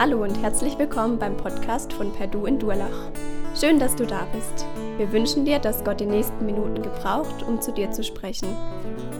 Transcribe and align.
Hallo 0.00 0.22
und 0.22 0.40
herzlich 0.40 0.78
willkommen 0.78 1.18
beim 1.18 1.36
Podcast 1.36 1.92
von 1.92 2.12
Perdu 2.12 2.46
in 2.46 2.56
Durlach. 2.60 3.10
Schön, 3.58 3.80
dass 3.80 3.96
du 3.96 4.06
da 4.06 4.28
bist. 4.32 4.64
Wir 4.96 5.10
wünschen 5.10 5.44
dir, 5.44 5.58
dass 5.58 5.82
Gott 5.82 5.98
die 5.98 6.06
nächsten 6.06 6.46
Minuten 6.46 6.84
gebraucht, 6.84 7.42
um 7.42 7.60
zu 7.60 7.72
dir 7.72 7.90
zu 7.90 8.04
sprechen. 8.04 8.46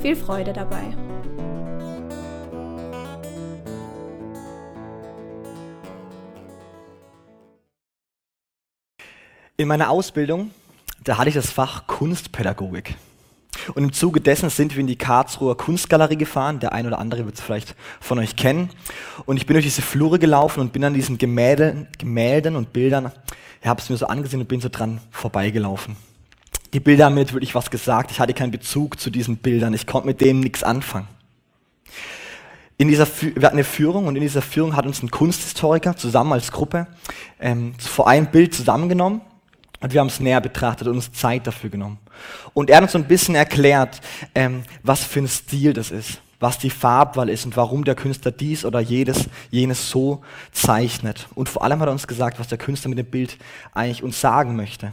Viel 0.01 0.15
Freude 0.15 0.53
dabei. 0.53 0.85
In 9.57 9.67
meiner 9.67 9.91
Ausbildung, 9.91 10.53
da 11.03 11.19
hatte 11.19 11.31
ich 11.31 11.35
das 11.35 11.51
Fach 11.51 11.89
Kunstpädagogik. 11.89 12.95
Und 13.75 13.85
im 13.85 13.93
Zuge 13.93 14.21
dessen 14.21 14.51
sind 14.51 14.75
wir 14.75 14.81
in 14.81 14.87
die 14.87 14.97
Karlsruher 14.97 15.57
Kunstgalerie 15.57 16.17
gefahren. 16.17 16.61
Der 16.61 16.73
ein 16.73 16.87
oder 16.87 16.99
andere 16.99 17.25
wird 17.25 17.37
es 17.37 17.41
vielleicht 17.41 17.75
von 18.01 18.19
euch 18.19 18.37
kennen. 18.37 18.71
Und 19.27 19.37
ich 19.37 19.47
bin 19.47 19.55
durch 19.55 19.65
diese 19.65 19.83
Flure 19.83 20.19
gelaufen 20.19 20.61
und 20.61 20.73
bin 20.73 20.85
an 20.85 20.95
diesen 20.95 21.19
Gemälden, 21.19 21.89
Gemälden 21.99 22.57
und 22.57 22.73
Bildern, 22.73 23.13
ich 23.61 23.67
habe 23.67 23.81
es 23.81 23.91
mir 23.91 23.97
so 23.97 24.07
angesehen 24.07 24.41
und 24.41 24.49
bin 24.49 24.61
so 24.61 24.69
dran 24.69 25.01
vorbeigelaufen. 25.11 25.97
Die 26.73 26.81
Bilder 26.81 27.07
haben 27.07 27.15
mir 27.15 27.23
nicht 27.23 27.33
wirklich 27.33 27.55
was 27.55 27.71
gesagt. 27.71 28.11
Ich 28.11 28.21
hatte 28.21 28.35
keinen 28.35 28.51
Bezug 28.51 29.01
zu 29.01 29.11
diesen 29.11 29.39
Bildern. 29.39 29.75
Ich 29.75 29.87
konnte 29.87 30.07
mit 30.07 30.21
dem 30.21 30.41
nichts 30.41 30.63
anfangen. 30.63 31.09
In 32.77 32.89
dieser, 32.89 33.09
wir 33.21 33.43
hatten 33.43 33.57
eine 33.57 33.65
Führung 33.65 34.07
und 34.07 34.15
in 34.15 34.23
dieser 34.23 34.43
Führung 34.43 34.77
hat 34.77 34.87
uns 34.87 35.03
ein 35.03 35.11
Kunsthistoriker 35.11 35.97
zusammen 35.97 36.33
als 36.33 36.53
Gruppe 36.53 36.87
ähm, 37.41 37.75
vor 37.79 38.07
ein 38.07 38.31
Bild 38.31 38.55
zusammengenommen 38.55 39.23
und 39.81 39.93
wir 39.93 40.01
haben 40.01 40.09
es 40.09 40.21
näher 40.21 40.41
betrachtet 40.41 40.89
und 40.89 40.97
uns 40.97 41.13
Zeit 41.13 41.47
dafür 41.47 41.71
genommen. 41.71 41.99
Und 42.53 42.71
er 42.71 42.79
hat 42.79 42.83
uns 42.83 42.93
so 42.93 42.99
ein 42.99 43.07
bisschen 43.07 43.35
erklärt, 43.35 44.01
ähm, 44.35 44.65
was 44.83 45.05
für 45.05 45.21
ein 45.21 45.29
Stil 45.29 45.73
das 45.73 45.91
ist, 45.91 46.21
was 46.41 46.59
die 46.59 46.71
Farbwahl 46.71 47.29
ist 47.29 47.45
und 47.45 47.57
warum 47.57 47.85
der 47.85 47.95
Künstler 47.95 48.33
dies 48.33 48.65
oder 48.65 48.81
jedes, 48.81 49.29
jenes 49.51 49.91
so 49.91 50.23
zeichnet. 50.53 51.29
Und 51.35 51.49
vor 51.49 51.63
allem 51.63 51.81
hat 51.81 51.89
er 51.89 51.93
uns 51.93 52.07
gesagt, 52.07 52.41
was 52.41 52.49
der 52.49 52.59
Künstler 52.59 52.89
mit 52.89 52.99
dem 52.99 53.07
Bild 53.07 53.39
eigentlich 53.73 54.03
uns 54.03 54.21
sagen 54.21 54.57
möchte. 54.57 54.93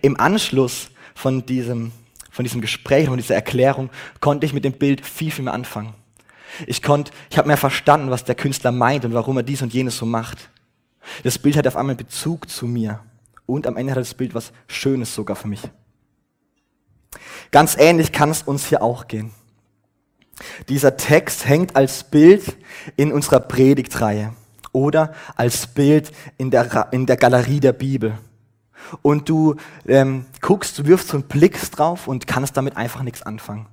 Im 0.00 0.18
Anschluss 0.18 0.90
von 1.14 1.44
diesem, 1.44 1.92
von 2.30 2.44
diesem 2.44 2.60
Gespräch 2.60 3.08
und 3.08 3.18
dieser 3.18 3.34
Erklärung 3.34 3.90
konnte 4.20 4.46
ich 4.46 4.54
mit 4.54 4.64
dem 4.64 4.72
Bild 4.72 5.04
viel, 5.04 5.30
viel 5.30 5.44
mehr 5.44 5.54
anfangen. 5.54 5.94
Ich 6.66 6.82
konnte, 6.82 7.12
ich 7.30 7.38
habe 7.38 7.48
mehr 7.48 7.56
verstanden, 7.56 8.10
was 8.10 8.24
der 8.24 8.34
Künstler 8.34 8.72
meint 8.72 9.04
und 9.04 9.14
warum 9.14 9.36
er 9.38 9.42
dies 9.42 9.62
und 9.62 9.72
jenes 9.72 9.96
so 9.96 10.06
macht. 10.06 10.50
Das 11.24 11.38
Bild 11.38 11.56
hat 11.56 11.66
auf 11.66 11.76
einmal 11.76 11.96
Bezug 11.96 12.48
zu 12.48 12.66
mir. 12.66 13.00
Und 13.46 13.66
am 13.66 13.76
Ende 13.76 13.92
hat 13.92 13.98
das 13.98 14.14
Bild 14.14 14.34
was 14.34 14.52
Schönes 14.66 15.14
sogar 15.14 15.36
für 15.36 15.48
mich. 15.48 15.62
Ganz 17.50 17.76
ähnlich 17.78 18.12
kann 18.12 18.30
es 18.30 18.42
uns 18.42 18.66
hier 18.66 18.82
auch 18.82 19.08
gehen. 19.08 19.32
Dieser 20.68 20.96
Text 20.96 21.46
hängt 21.46 21.76
als 21.76 22.04
Bild 22.04 22.56
in 22.96 23.12
unserer 23.12 23.40
Predigtreihe 23.40 24.32
oder 24.72 25.12
als 25.36 25.66
Bild 25.66 26.12
in 26.38 26.50
der, 26.50 26.88
in 26.92 27.06
der 27.06 27.16
Galerie 27.16 27.60
der 27.60 27.74
Bibel. 27.74 28.18
Und 29.02 29.28
du 29.28 29.56
ähm, 29.86 30.26
guckst, 30.40 30.86
wirfst 30.86 31.08
so 31.08 31.18
einen 31.18 31.28
Blick 31.28 31.60
drauf 31.70 32.08
und 32.08 32.26
kannst 32.26 32.56
damit 32.56 32.76
einfach 32.76 33.02
nichts 33.02 33.22
anfangen. 33.22 33.66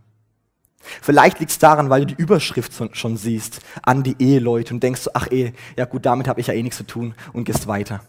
Vielleicht 0.81 1.39
liegt 1.39 1.51
es 1.51 1.59
daran, 1.59 1.89
weil 1.89 2.05
du 2.05 2.15
die 2.15 2.21
Überschrift 2.21 2.73
schon 2.95 3.17
siehst 3.17 3.61
an 3.81 4.03
die 4.03 4.15
Eheleute 4.19 4.73
und 4.73 4.81
denkst 4.81 5.01
so, 5.01 5.11
ach 5.13 5.27
eh, 5.31 5.53
ja 5.77 5.85
gut, 5.85 6.05
damit 6.05 6.27
habe 6.27 6.39
ich 6.39 6.47
ja 6.47 6.53
eh 6.53 6.63
nichts 6.63 6.77
zu 6.77 6.87
tun 6.87 7.15
und 7.33 7.45
gehst 7.45 7.67
weiter. 7.67 8.01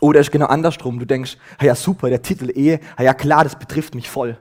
Oder 0.00 0.20
ist 0.20 0.30
genau 0.30 0.46
andersrum. 0.46 0.98
Du 0.98 1.06
denkst, 1.06 1.36
ja 1.60 1.74
super, 1.74 2.08
der 2.08 2.22
Titel 2.22 2.50
Ehe, 2.54 2.80
ja 2.98 3.14
klar, 3.14 3.44
das 3.44 3.58
betrifft 3.58 3.94
mich 3.94 4.08
voll. 4.08 4.38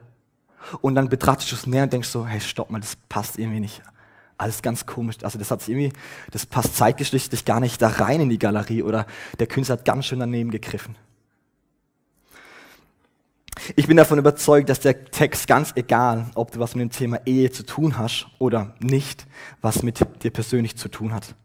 Und 0.81 0.95
dann 0.95 1.09
betrachtest 1.09 1.51
du 1.51 1.55
es 1.55 1.67
näher 1.67 1.83
und 1.83 1.93
denkst 1.93 2.09
so, 2.09 2.25
hey, 2.27 2.41
stopp 2.41 2.69
mal, 2.69 2.79
das 2.79 2.97
passt 3.09 3.39
irgendwie 3.39 3.61
nicht. 3.61 3.81
Alles 4.37 4.61
ganz 4.61 4.85
komisch. 4.85 5.17
Also 5.23 5.39
das 5.39 5.49
hat 5.49 5.67
irgendwie, 5.67 5.91
das 6.31 6.45
passt 6.45 6.75
zeitgeschichtlich 6.75 7.45
gar 7.45 7.59
nicht 7.59 7.81
da 7.81 7.87
rein 7.87 8.21
in 8.21 8.29
die 8.29 8.37
Galerie 8.37 8.83
oder 8.83 9.07
der 9.39 9.47
Künstler 9.47 9.77
hat 9.77 9.85
ganz 9.85 10.05
schön 10.05 10.19
daneben 10.19 10.51
gegriffen. 10.51 10.95
Ich 13.75 13.87
bin 13.87 13.97
davon 13.97 14.19
überzeugt, 14.19 14.69
dass 14.69 14.79
der 14.79 15.05
Text 15.05 15.47
ganz 15.47 15.73
egal, 15.75 16.27
ob 16.35 16.51
du 16.51 16.59
was 16.59 16.75
mit 16.75 16.83
dem 16.83 16.91
Thema 16.91 17.19
Ehe 17.25 17.51
zu 17.51 17.65
tun 17.65 17.97
hast 17.97 18.27
oder 18.37 18.75
nicht, 18.79 19.25
was 19.61 19.81
mit 19.81 19.99
dir 20.23 20.31
persönlich 20.31 20.77
zu 20.77 20.89
tun 20.89 21.13
hat. 21.13 21.35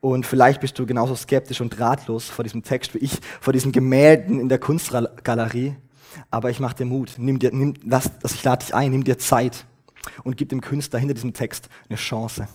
Und 0.00 0.26
vielleicht 0.26 0.60
bist 0.60 0.78
du 0.78 0.86
genauso 0.86 1.14
skeptisch 1.16 1.60
und 1.60 1.78
ratlos 1.80 2.28
vor 2.28 2.44
diesem 2.44 2.62
Text 2.62 2.94
wie 2.94 2.98
ich, 2.98 3.18
vor 3.40 3.52
diesen 3.52 3.72
Gemälden 3.72 4.38
in 4.38 4.48
der 4.48 4.58
Kunstgalerie. 4.58 5.76
Aber 6.30 6.50
ich 6.50 6.60
mache 6.60 6.76
dir 6.76 6.84
Mut. 6.84 7.14
Nimm 7.18 7.38
dir, 7.38 7.52
nimm, 7.52 7.74
lass, 7.84 8.10
ich 8.24 8.44
lade 8.44 8.64
dich 8.64 8.74
ein, 8.74 8.92
nimm 8.92 9.04
dir 9.04 9.18
Zeit 9.18 9.66
und 10.22 10.36
gib 10.36 10.50
dem 10.50 10.60
Künstler 10.60 10.98
hinter 10.98 11.14
diesem 11.14 11.32
Text 11.32 11.68
eine 11.88 11.98
Chance. 11.98 12.48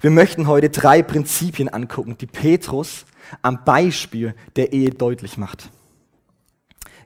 Wir 0.00 0.10
möchten 0.10 0.46
heute 0.46 0.70
drei 0.70 1.02
Prinzipien 1.02 1.68
angucken, 1.68 2.16
die 2.18 2.26
Petrus 2.26 3.04
am 3.42 3.64
Beispiel 3.64 4.34
der 4.56 4.72
Ehe 4.72 4.90
deutlich 4.90 5.36
macht. 5.36 5.70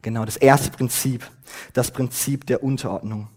Genau, 0.02 0.24
das 0.24 0.36
erste 0.36 0.70
Prinzip, 0.70 1.28
das 1.72 1.90
Prinzip 1.90 2.46
der 2.46 2.62
Unterordnung. 2.62 3.28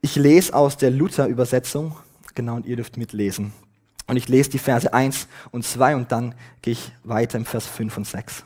Ich 0.00 0.16
lese 0.16 0.54
aus 0.54 0.76
der 0.76 0.90
Luther-Übersetzung, 0.90 1.96
genau, 2.34 2.56
und 2.56 2.66
ihr 2.66 2.76
dürft 2.76 2.96
mitlesen. 2.96 3.52
Und 4.08 4.16
ich 4.16 4.28
lese 4.28 4.50
die 4.50 4.58
Verse 4.58 4.92
1 4.92 5.28
und 5.52 5.64
2 5.64 5.94
und 5.94 6.10
dann 6.10 6.34
gehe 6.62 6.72
ich 6.72 6.92
weiter 7.04 7.38
im 7.38 7.44
Vers 7.44 7.66
5 7.66 7.98
und 7.98 8.06
6. 8.06 8.44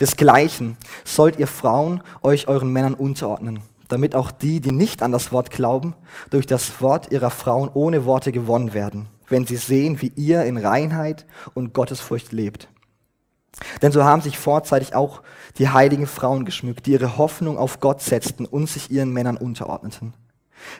Desgleichen 0.00 0.76
sollt 1.04 1.38
ihr 1.38 1.46
Frauen 1.46 2.02
euch 2.22 2.48
euren 2.48 2.72
Männern 2.72 2.94
unterordnen, 2.94 3.60
damit 3.88 4.16
auch 4.16 4.32
die, 4.32 4.60
die 4.60 4.72
nicht 4.72 5.02
an 5.02 5.12
das 5.12 5.30
Wort 5.30 5.52
glauben, 5.52 5.94
durch 6.30 6.44
das 6.44 6.80
Wort 6.80 7.12
ihrer 7.12 7.30
Frauen 7.30 7.70
ohne 7.72 8.04
Worte 8.04 8.32
gewonnen 8.32 8.74
werden, 8.74 9.06
wenn 9.28 9.46
sie 9.46 9.56
sehen, 9.56 10.02
wie 10.02 10.12
ihr 10.16 10.44
in 10.44 10.56
Reinheit 10.56 11.24
und 11.54 11.72
Gottesfurcht 11.72 12.32
lebt. 12.32 12.68
Denn 13.80 13.92
so 13.92 14.02
haben 14.04 14.22
sich 14.22 14.38
vorzeitig 14.38 14.94
auch 14.94 15.22
die 15.58 15.68
heiligen 15.68 16.08
Frauen 16.08 16.44
geschmückt, 16.44 16.86
die 16.86 16.92
ihre 16.92 17.16
Hoffnung 17.16 17.58
auf 17.58 17.78
Gott 17.78 18.00
setzten 18.00 18.44
und 18.46 18.68
sich 18.68 18.90
ihren 18.90 19.12
Männern 19.12 19.36
unterordneten. 19.36 20.14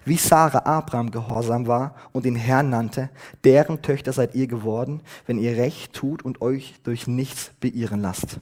Wie 0.04 0.16
Sarah 0.16 0.66
Abraham 0.66 1.10
gehorsam 1.10 1.66
war 1.66 1.94
und 2.12 2.24
den 2.24 2.36
Herrn 2.36 2.70
nannte, 2.70 3.10
deren 3.44 3.82
Töchter 3.82 4.12
seid 4.12 4.34
ihr 4.34 4.46
geworden, 4.46 5.02
wenn 5.26 5.38
ihr 5.38 5.56
Recht 5.56 5.92
tut 5.92 6.22
und 6.22 6.42
euch 6.42 6.74
durch 6.84 7.06
nichts 7.06 7.50
beirren 7.60 8.00
lasst. 8.00 8.40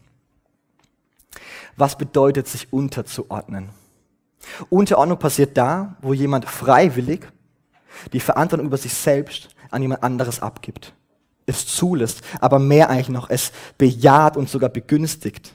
Was 1.77 1.97
bedeutet 1.97 2.49
sich 2.49 2.73
unterzuordnen? 2.73 3.71
Unterordnung 4.69 5.19
passiert 5.19 5.57
da, 5.57 5.97
wo 6.01 6.13
jemand 6.13 6.45
freiwillig 6.45 7.27
die 8.13 8.21
Verantwortung 8.21 8.67
über 8.67 8.77
sich 8.77 8.95
selbst 8.95 9.49
an 9.71 9.83
jemand 9.83 10.03
anderes 10.03 10.41
abgibt. 10.41 10.93
Es 11.47 11.67
zulässt, 11.67 12.23
aber 12.41 12.59
mehr 12.59 12.91
eigentlich 12.91 13.09
noch, 13.09 13.31
es 13.31 13.53
bejaht 13.79 14.37
und 14.37 14.49
sogar 14.49 14.71
begünstigt. 14.71 15.55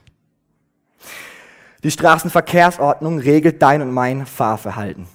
Die 1.84 1.92
Straßenverkehrsordnung 1.92 3.20
regelt 3.20 3.62
dein 3.62 3.82
und 3.82 3.92
mein 3.92 4.26
Fahrverhalten. 4.26 5.08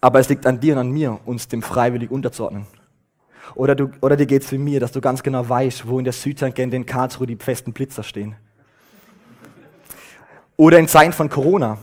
Aber 0.00 0.18
es 0.18 0.28
liegt 0.28 0.46
an 0.46 0.60
dir 0.60 0.74
und 0.74 0.80
an 0.80 0.90
mir, 0.90 1.20
uns 1.26 1.48
dem 1.48 1.62
freiwillig 1.62 2.10
unterzuordnen. 2.10 2.66
Oder, 3.54 3.74
du, 3.74 3.90
oder 4.00 4.16
dir 4.16 4.26
geht 4.26 4.42
es 4.42 4.52
wie 4.52 4.58
mir, 4.58 4.80
dass 4.80 4.92
du 4.92 5.00
ganz 5.00 5.22
genau 5.22 5.48
weißt, 5.48 5.86
wo 5.88 5.98
in 5.98 6.04
der 6.04 6.12
Südtangente 6.12 6.76
in 6.76 6.86
Karlsruhe 6.86 7.26
die 7.26 7.36
festen 7.36 7.72
Blitzer 7.72 8.02
stehen. 8.02 8.36
Oder 10.56 10.78
in 10.78 10.88
Zeiten 10.88 11.12
von 11.12 11.28
Corona. 11.28 11.78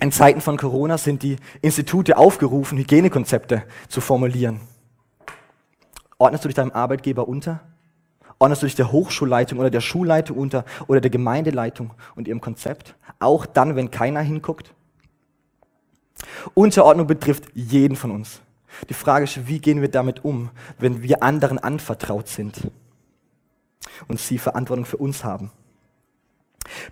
In 0.00 0.12
Zeiten 0.12 0.40
von 0.40 0.56
Corona 0.56 0.98
sind 0.98 1.22
die 1.22 1.36
Institute 1.62 2.16
aufgerufen, 2.16 2.76
Hygienekonzepte 2.78 3.62
zu 3.88 4.00
formulieren. 4.00 4.60
Ordnest 6.18 6.44
du 6.44 6.48
dich 6.48 6.54
deinem 6.54 6.72
Arbeitgeber 6.72 7.28
unter? 7.28 7.60
Ordnest 8.38 8.62
du 8.62 8.66
dich 8.66 8.74
der 8.74 8.92
Hochschulleitung 8.92 9.58
oder 9.58 9.70
der 9.70 9.80
Schulleitung 9.80 10.36
unter 10.36 10.64
oder 10.86 11.00
der 11.00 11.10
Gemeindeleitung 11.10 11.94
und 12.14 12.28
ihrem 12.28 12.40
Konzept? 12.40 12.94
Auch 13.18 13.46
dann, 13.46 13.76
wenn 13.76 13.90
keiner 13.90 14.20
hinguckt? 14.20 14.74
Unterordnung 16.54 17.06
betrifft 17.06 17.44
jeden 17.54 17.96
von 17.96 18.10
uns. 18.10 18.40
Die 18.88 18.94
Frage 18.94 19.24
ist, 19.24 19.46
wie 19.46 19.58
gehen 19.58 19.80
wir 19.80 19.90
damit 19.90 20.24
um, 20.24 20.50
wenn 20.78 21.02
wir 21.02 21.22
anderen 21.22 21.58
anvertraut 21.58 22.28
sind 22.28 22.70
und 24.08 24.20
sie 24.20 24.38
Verantwortung 24.38 24.84
für 24.84 24.98
uns 24.98 25.24
haben. 25.24 25.50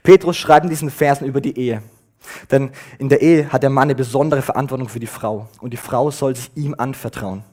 Petrus 0.02 0.36
schreibt 0.36 0.64
in 0.64 0.70
diesen 0.70 0.90
Versen 0.90 1.26
über 1.26 1.40
die 1.40 1.58
Ehe. 1.58 1.82
Denn 2.50 2.70
in 2.98 3.10
der 3.10 3.20
Ehe 3.20 3.52
hat 3.52 3.62
der 3.62 3.70
Mann 3.70 3.84
eine 3.84 3.94
besondere 3.94 4.40
Verantwortung 4.40 4.88
für 4.88 5.00
die 5.00 5.06
Frau 5.06 5.48
und 5.60 5.72
die 5.72 5.78
Frau 5.78 6.10
soll 6.10 6.34
sich 6.34 6.50
ihm 6.54 6.74
anvertrauen. 6.76 7.44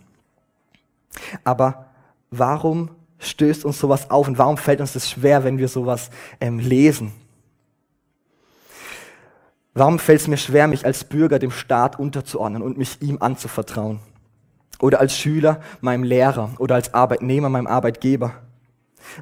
Aber 1.44 1.88
warum 2.30 2.90
stößt 3.20 3.66
uns 3.66 3.80
sowas 3.80 4.10
auf 4.10 4.28
und 4.28 4.38
warum 4.38 4.58
fällt 4.58 4.80
uns 4.80 4.94
das 4.94 5.10
schwer, 5.10 5.44
wenn 5.44 5.58
wir 5.58 5.68
sowas 5.68 6.10
ähm, 6.40 6.60
lesen? 6.60 7.12
Warum 9.74 10.00
fällt 10.00 10.22
es 10.22 10.28
mir 10.28 10.38
schwer, 10.38 10.68
mich 10.68 10.86
als 10.86 11.06
Bürger 11.06 11.40
dem 11.40 11.52
Staat 11.52 11.98
unterzuordnen 11.98 12.62
und 12.62 12.78
mich 12.78 13.02
ihm 13.02 13.18
anzuvertrauen? 13.22 14.00
Oder 14.80 15.00
als 15.00 15.18
Schüler 15.18 15.62
meinem 15.80 16.04
Lehrer 16.04 16.52
oder 16.58 16.76
als 16.76 16.94
Arbeitnehmer 16.94 17.50
meinem 17.50 17.68
Arbeitgeber? 17.68 18.34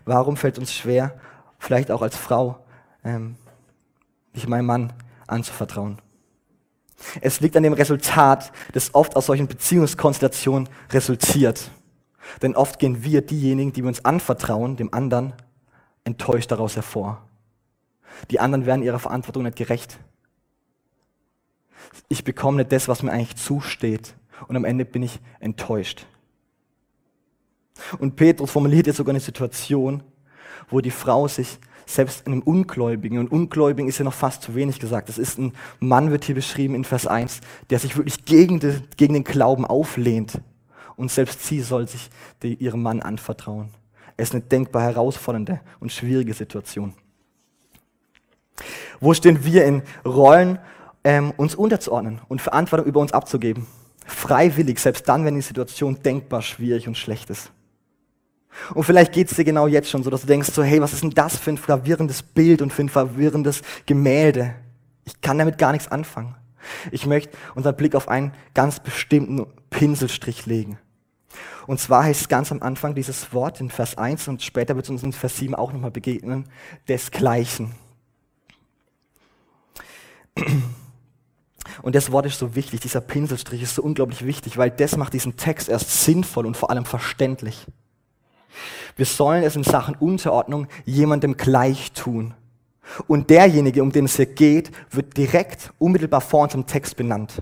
Warum 0.05 0.37
fällt 0.37 0.55
es 0.55 0.59
uns 0.59 0.73
schwer, 0.73 1.19
vielleicht 1.59 1.91
auch 1.91 2.01
als 2.01 2.15
Frau, 2.15 2.65
ähm, 3.03 3.35
mich 4.33 4.47
meinem 4.47 4.65
Mann 4.65 4.93
anzuvertrauen? 5.27 5.99
Es 7.21 7.39
liegt 7.39 7.55
an 7.55 7.63
dem 7.63 7.73
Resultat, 7.73 8.51
das 8.73 8.93
oft 8.93 9.15
aus 9.15 9.27
solchen 9.27 9.47
Beziehungskonstellationen 9.47 10.67
resultiert. 10.91 11.71
Denn 12.41 12.55
oft 12.55 12.79
gehen 12.79 13.03
wir, 13.03 13.21
diejenigen, 13.21 13.73
die 13.73 13.83
wir 13.83 13.87
uns 13.87 14.03
anvertrauen, 14.03 14.75
dem 14.75 14.93
anderen 14.93 15.33
enttäuscht 16.03 16.51
daraus 16.51 16.75
hervor. 16.75 17.21
Die 18.31 18.39
anderen 18.39 18.65
werden 18.65 18.83
ihrer 18.83 18.99
Verantwortung 18.99 19.43
nicht 19.43 19.55
gerecht. 19.55 19.99
Ich 22.07 22.23
bekomme 22.23 22.57
nicht 22.57 22.71
das, 22.71 22.87
was 22.87 23.03
mir 23.03 23.11
eigentlich 23.11 23.35
zusteht. 23.35 24.15
Und 24.47 24.55
am 24.55 24.65
Ende 24.65 24.85
bin 24.85 25.03
ich 25.03 25.19
enttäuscht. 25.39 26.05
Und 27.97 28.15
Petrus 28.15 28.51
formuliert 28.51 28.87
jetzt 28.87 28.97
sogar 28.97 29.11
eine 29.11 29.19
Situation, 29.19 30.03
wo 30.69 30.81
die 30.81 30.91
Frau 30.91 31.27
sich 31.27 31.59
selbst 31.85 32.27
einem 32.27 32.41
Ungläubigen, 32.41 33.17
und 33.17 33.31
Ungläubigen 33.31 33.89
ist 33.89 33.97
ja 33.97 34.05
noch 34.05 34.13
fast 34.13 34.43
zu 34.43 34.53
wenig 34.53 34.79
gesagt, 34.79 35.09
das 35.09 35.17
ist 35.17 35.39
ein 35.39 35.53
Mann, 35.79 36.11
wird 36.11 36.23
hier 36.23 36.35
beschrieben 36.35 36.75
in 36.75 36.83
Vers 36.83 37.07
1, 37.07 37.41
der 37.71 37.79
sich 37.79 37.97
wirklich 37.97 38.25
gegen, 38.25 38.59
die, 38.59 38.79
gegen 38.95 39.15
den 39.15 39.23
Glauben 39.23 39.65
auflehnt. 39.65 40.39
Und 40.95 41.11
selbst 41.11 41.45
sie 41.45 41.61
soll 41.61 41.87
sich 41.87 42.09
die, 42.43 42.53
ihrem 42.55 42.83
Mann 42.83 43.01
anvertrauen. 43.01 43.69
Es 44.17 44.29
ist 44.29 44.35
eine 44.35 44.43
denkbar 44.43 44.83
herausfordernde 44.83 45.61
und 45.79 45.91
schwierige 45.91 46.33
Situation. 46.33 46.93
Wo 48.99 49.13
stehen 49.13 49.43
wir 49.45 49.65
in 49.65 49.81
Rollen, 50.05 50.59
ähm, 51.03 51.31
uns 51.37 51.55
unterzuordnen 51.55 52.21
und 52.27 52.41
Verantwortung 52.41 52.87
über 52.87 52.99
uns 52.99 53.13
abzugeben? 53.13 53.67
Freiwillig, 54.05 54.79
selbst 54.79 55.07
dann, 55.07 55.25
wenn 55.25 55.35
die 55.35 55.41
Situation 55.41 56.01
denkbar 56.01 56.41
schwierig 56.41 56.87
und 56.87 56.97
schlecht 56.97 57.29
ist. 57.29 57.51
Und 58.73 58.83
vielleicht 58.83 59.13
geht 59.13 59.29
es 59.29 59.37
dir 59.37 59.43
genau 59.43 59.67
jetzt 59.67 59.89
schon 59.89 60.03
so, 60.03 60.09
dass 60.09 60.21
du 60.21 60.27
denkst 60.27 60.51
so, 60.51 60.63
hey, 60.63 60.81
was 60.81 60.93
ist 60.93 61.03
denn 61.03 61.11
das 61.11 61.37
für 61.37 61.51
ein 61.51 61.57
verwirrendes 61.57 62.23
Bild 62.23 62.61
und 62.61 62.73
für 62.73 62.83
ein 62.83 62.89
verwirrendes 62.89 63.61
Gemälde? 63.85 64.55
Ich 65.05 65.21
kann 65.21 65.37
damit 65.37 65.57
gar 65.57 65.71
nichts 65.71 65.87
anfangen. 65.87 66.35
Ich 66.91 67.05
möchte 67.05 67.37
unseren 67.55 67.75
Blick 67.75 67.95
auf 67.95 68.09
einen 68.09 68.33
ganz 68.53 68.79
bestimmten 68.79 69.45
Pinselstrich 69.69 70.45
legen. 70.45 70.77
Und 71.67 71.79
zwar 71.79 72.03
heißt 72.03 72.21
es 72.21 72.29
ganz 72.29 72.51
am 72.51 72.61
Anfang 72.61 72.95
dieses 72.95 73.31
Wort 73.33 73.61
in 73.61 73.69
Vers 73.69 73.97
1 73.97 74.27
und 74.27 74.41
später 74.41 74.75
wird 74.75 74.85
es 74.85 74.89
uns 74.89 75.03
in 75.03 75.13
Vers 75.13 75.37
7 75.37 75.55
auch 75.55 75.71
nochmal 75.71 75.91
begegnen, 75.91 76.45
desgleichen. 76.87 77.73
Und 81.81 81.95
das 81.95 82.11
Wort 82.11 82.25
ist 82.25 82.39
so 82.39 82.55
wichtig, 82.55 82.79
dieser 82.81 83.01
Pinselstrich 83.01 83.61
ist 83.61 83.75
so 83.75 83.83
unglaublich 83.83 84.25
wichtig, 84.25 84.57
weil 84.57 84.71
das 84.71 84.97
macht 84.97 85.13
diesen 85.13 85.37
Text 85.37 85.69
erst 85.69 86.03
sinnvoll 86.03 86.45
und 86.45 86.57
vor 86.57 86.69
allem 86.69 86.85
verständlich. 86.85 87.65
Wir 88.95 89.05
sollen 89.05 89.43
es 89.43 89.55
in 89.55 89.63
Sachen 89.63 89.95
Unterordnung 89.95 90.67
jemandem 90.85 91.37
gleich 91.37 91.91
tun. 91.93 92.33
Und 93.07 93.29
derjenige, 93.29 93.83
um 93.83 93.91
den 93.91 94.05
es 94.05 94.15
hier 94.15 94.25
geht, 94.25 94.71
wird 94.89 95.15
direkt 95.15 95.71
unmittelbar 95.77 96.21
vor 96.21 96.43
unserem 96.43 96.65
Text 96.65 96.97
benannt. 96.97 97.41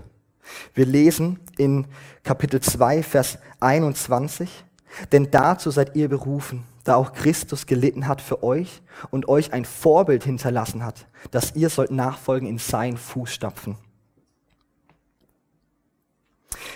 Wir 0.74 0.86
lesen 0.86 1.40
in 1.56 1.86
Kapitel 2.22 2.60
2, 2.60 3.02
Vers 3.02 3.38
21, 3.60 4.64
denn 5.12 5.30
dazu 5.30 5.70
seid 5.70 5.96
ihr 5.96 6.08
berufen, 6.08 6.64
da 6.84 6.96
auch 6.96 7.12
Christus 7.12 7.66
gelitten 7.66 8.08
hat 8.08 8.20
für 8.22 8.42
euch 8.42 8.82
und 9.10 9.28
euch 9.28 9.52
ein 9.52 9.64
Vorbild 9.64 10.24
hinterlassen 10.24 10.84
hat, 10.84 11.06
dass 11.30 11.54
ihr 11.54 11.68
sollt 11.70 11.90
nachfolgen 11.90 12.48
in 12.48 12.58
seinen 12.58 12.96
Fußstapfen. 12.96 13.76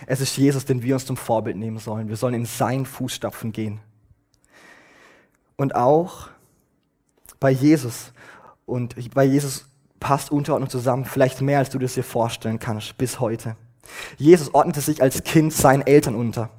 Es 0.07 0.21
ist 0.21 0.37
Jesus, 0.37 0.65
den 0.65 0.83
wir 0.83 0.95
uns 0.95 1.07
zum 1.07 1.17
Vorbild 1.17 1.57
nehmen 1.57 1.79
sollen. 1.79 2.09
Wir 2.09 2.17
sollen 2.17 2.35
in 2.35 2.47
seinen 2.47 2.87
Fußstapfen 2.87 3.53
gehen. 3.53 3.81
Und 5.57 5.75
auch 5.75 6.29
bei 7.41 7.51
Jesus. 7.51 8.13
Und 8.67 8.95
bei 9.15 9.25
Jesus 9.25 9.67
passt 10.01 10.31
Unterordnung 10.31 10.71
zusammen, 10.71 11.05
vielleicht 11.05 11.41
mehr, 11.41 11.59
als 11.59 11.71
du 11.71 11.79
das 11.79 11.95
dir 11.95 12.05
vorstellen 12.05 12.59
kannst, 12.59 12.97
bis 12.99 13.21
heute. 13.21 13.57
Jesus 14.17 14.55
ordnete 14.55 14.81
sich 14.81 15.03
als 15.03 15.23
Kind 15.23 15.53
seinen 15.53 15.87
Eltern 15.87 16.15
unter. 16.15 16.51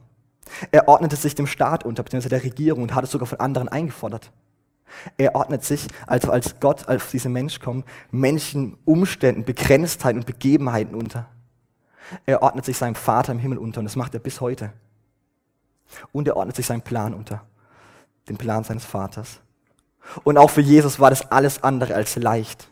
Er 0.71 0.87
ordnete 0.87 1.15
sich 1.15 1.35
dem 1.35 1.47
Staat 1.47 1.85
unter, 1.85 2.03
beziehungsweise 2.03 2.29
der 2.29 2.43
Regierung 2.43 2.83
und 2.83 2.95
hat 2.95 3.03
es 3.03 3.11
sogar 3.11 3.27
von 3.27 3.39
anderen 3.39 3.69
eingefordert. 3.69 4.31
Er 5.17 5.35
ordnet 5.35 5.63
sich, 5.63 5.87
also 6.05 6.31
als 6.31 6.59
Gott, 6.59 6.87
als 6.87 7.09
diese 7.09 7.29
Mensch 7.29 7.59
kommt, 7.59 7.85
Menschen 8.11 8.77
Umständen, 8.85 9.43
Begrenztheiten 9.43 10.21
und 10.21 10.27
Begebenheiten 10.27 10.95
unter. 10.95 11.27
Er 12.25 12.41
ordnet 12.41 12.65
sich 12.65 12.77
seinem 12.77 12.95
Vater 12.95 13.31
im 13.31 13.39
Himmel 13.39 13.57
unter 13.57 13.79
und 13.79 13.85
das 13.85 13.95
macht 13.95 14.13
er 14.13 14.19
bis 14.19 14.41
heute. 14.41 14.71
Und 16.11 16.27
er 16.27 16.37
ordnet 16.37 16.55
sich 16.55 16.65
seinen 16.65 16.81
Plan 16.81 17.13
unter 17.13 17.43
den 18.29 18.37
Plan 18.37 18.63
seines 18.63 18.85
Vaters. 18.85 19.39
Und 20.23 20.37
auch 20.37 20.49
für 20.49 20.61
Jesus 20.61 20.99
war 20.99 21.09
das 21.09 21.31
alles 21.31 21.63
andere 21.63 21.95
als 21.95 22.15
leicht. 22.15 22.69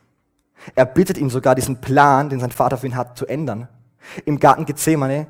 Er 0.75 0.85
bittet 0.85 1.17
ihm 1.17 1.29
sogar, 1.29 1.55
diesen 1.55 1.81
Plan, 1.81 2.29
den 2.29 2.39
sein 2.39 2.51
Vater 2.51 2.77
für 2.77 2.87
ihn 2.87 2.95
hat, 2.95 3.17
zu 3.17 3.25
ändern. 3.25 3.67
Im 4.25 4.39
Garten 4.39 4.65
Gethsemane 4.65 5.27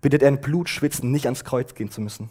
bittet 0.00 0.22
er 0.22 0.28
in 0.28 0.40
Blut 0.40 0.68
schwitzen, 0.68 1.10
nicht 1.10 1.26
ans 1.26 1.44
Kreuz 1.44 1.74
gehen 1.74 1.90
zu 1.90 2.00
müssen. 2.00 2.30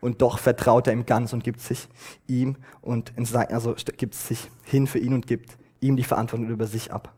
Und 0.00 0.22
doch 0.22 0.38
vertraut 0.38 0.86
er 0.86 0.92
ihm 0.94 1.04
ganz 1.04 1.32
und 1.32 1.44
gibt 1.44 1.60
sich 1.60 1.88
ihm 2.26 2.56
und 2.80 3.12
sein, 3.22 3.48
also 3.48 3.74
gibt 3.96 4.14
sich 4.14 4.50
hin 4.64 4.86
für 4.86 4.98
ihn 4.98 5.12
und 5.12 5.26
gibt 5.26 5.58
ihm 5.80 5.96
die 5.96 6.04
Verantwortung 6.04 6.48
über 6.48 6.66
sich 6.66 6.92
ab. 6.92 7.12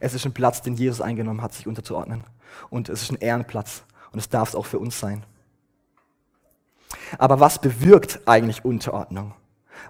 Es 0.00 0.14
ist 0.14 0.24
ein 0.24 0.32
Platz, 0.32 0.62
den 0.62 0.74
Jesus 0.74 1.00
eingenommen 1.00 1.42
hat, 1.42 1.54
sich 1.54 1.66
unterzuordnen. 1.66 2.24
Und 2.70 2.88
es 2.88 3.02
ist 3.02 3.10
ein 3.10 3.20
Ehrenplatz. 3.20 3.82
Und 4.12 4.18
es 4.18 4.28
darf 4.28 4.50
es 4.50 4.54
auch 4.54 4.66
für 4.66 4.78
uns 4.78 4.98
sein. 4.98 5.24
Aber 7.18 7.40
was 7.40 7.60
bewirkt 7.60 8.20
eigentlich 8.26 8.64
Unterordnung? 8.64 9.34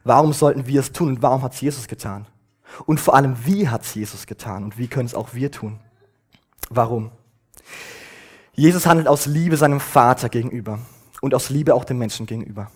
Warum 0.04 0.32
sollten 0.32 0.66
wir 0.66 0.80
es 0.80 0.92
tun 0.92 1.08
und 1.08 1.22
warum 1.22 1.42
hat 1.42 1.54
es 1.54 1.60
Jesus 1.60 1.88
getan? 1.88 2.26
Und 2.86 3.00
vor 3.00 3.14
allem, 3.14 3.46
wie 3.46 3.68
hat 3.68 3.82
es 3.82 3.94
Jesus 3.94 4.26
getan 4.26 4.64
und 4.64 4.78
wie 4.78 4.88
können 4.88 5.06
es 5.06 5.14
auch 5.14 5.34
wir 5.34 5.50
tun? 5.50 5.80
Warum? 6.68 7.10
Jesus 8.52 8.86
handelt 8.86 9.08
aus 9.08 9.26
Liebe 9.26 9.56
seinem 9.56 9.80
Vater 9.80 10.28
gegenüber 10.28 10.80
und 11.20 11.34
aus 11.34 11.48
Liebe 11.48 11.74
auch 11.74 11.84
den 11.84 11.98
Menschen 11.98 12.26
gegenüber. 12.26 12.70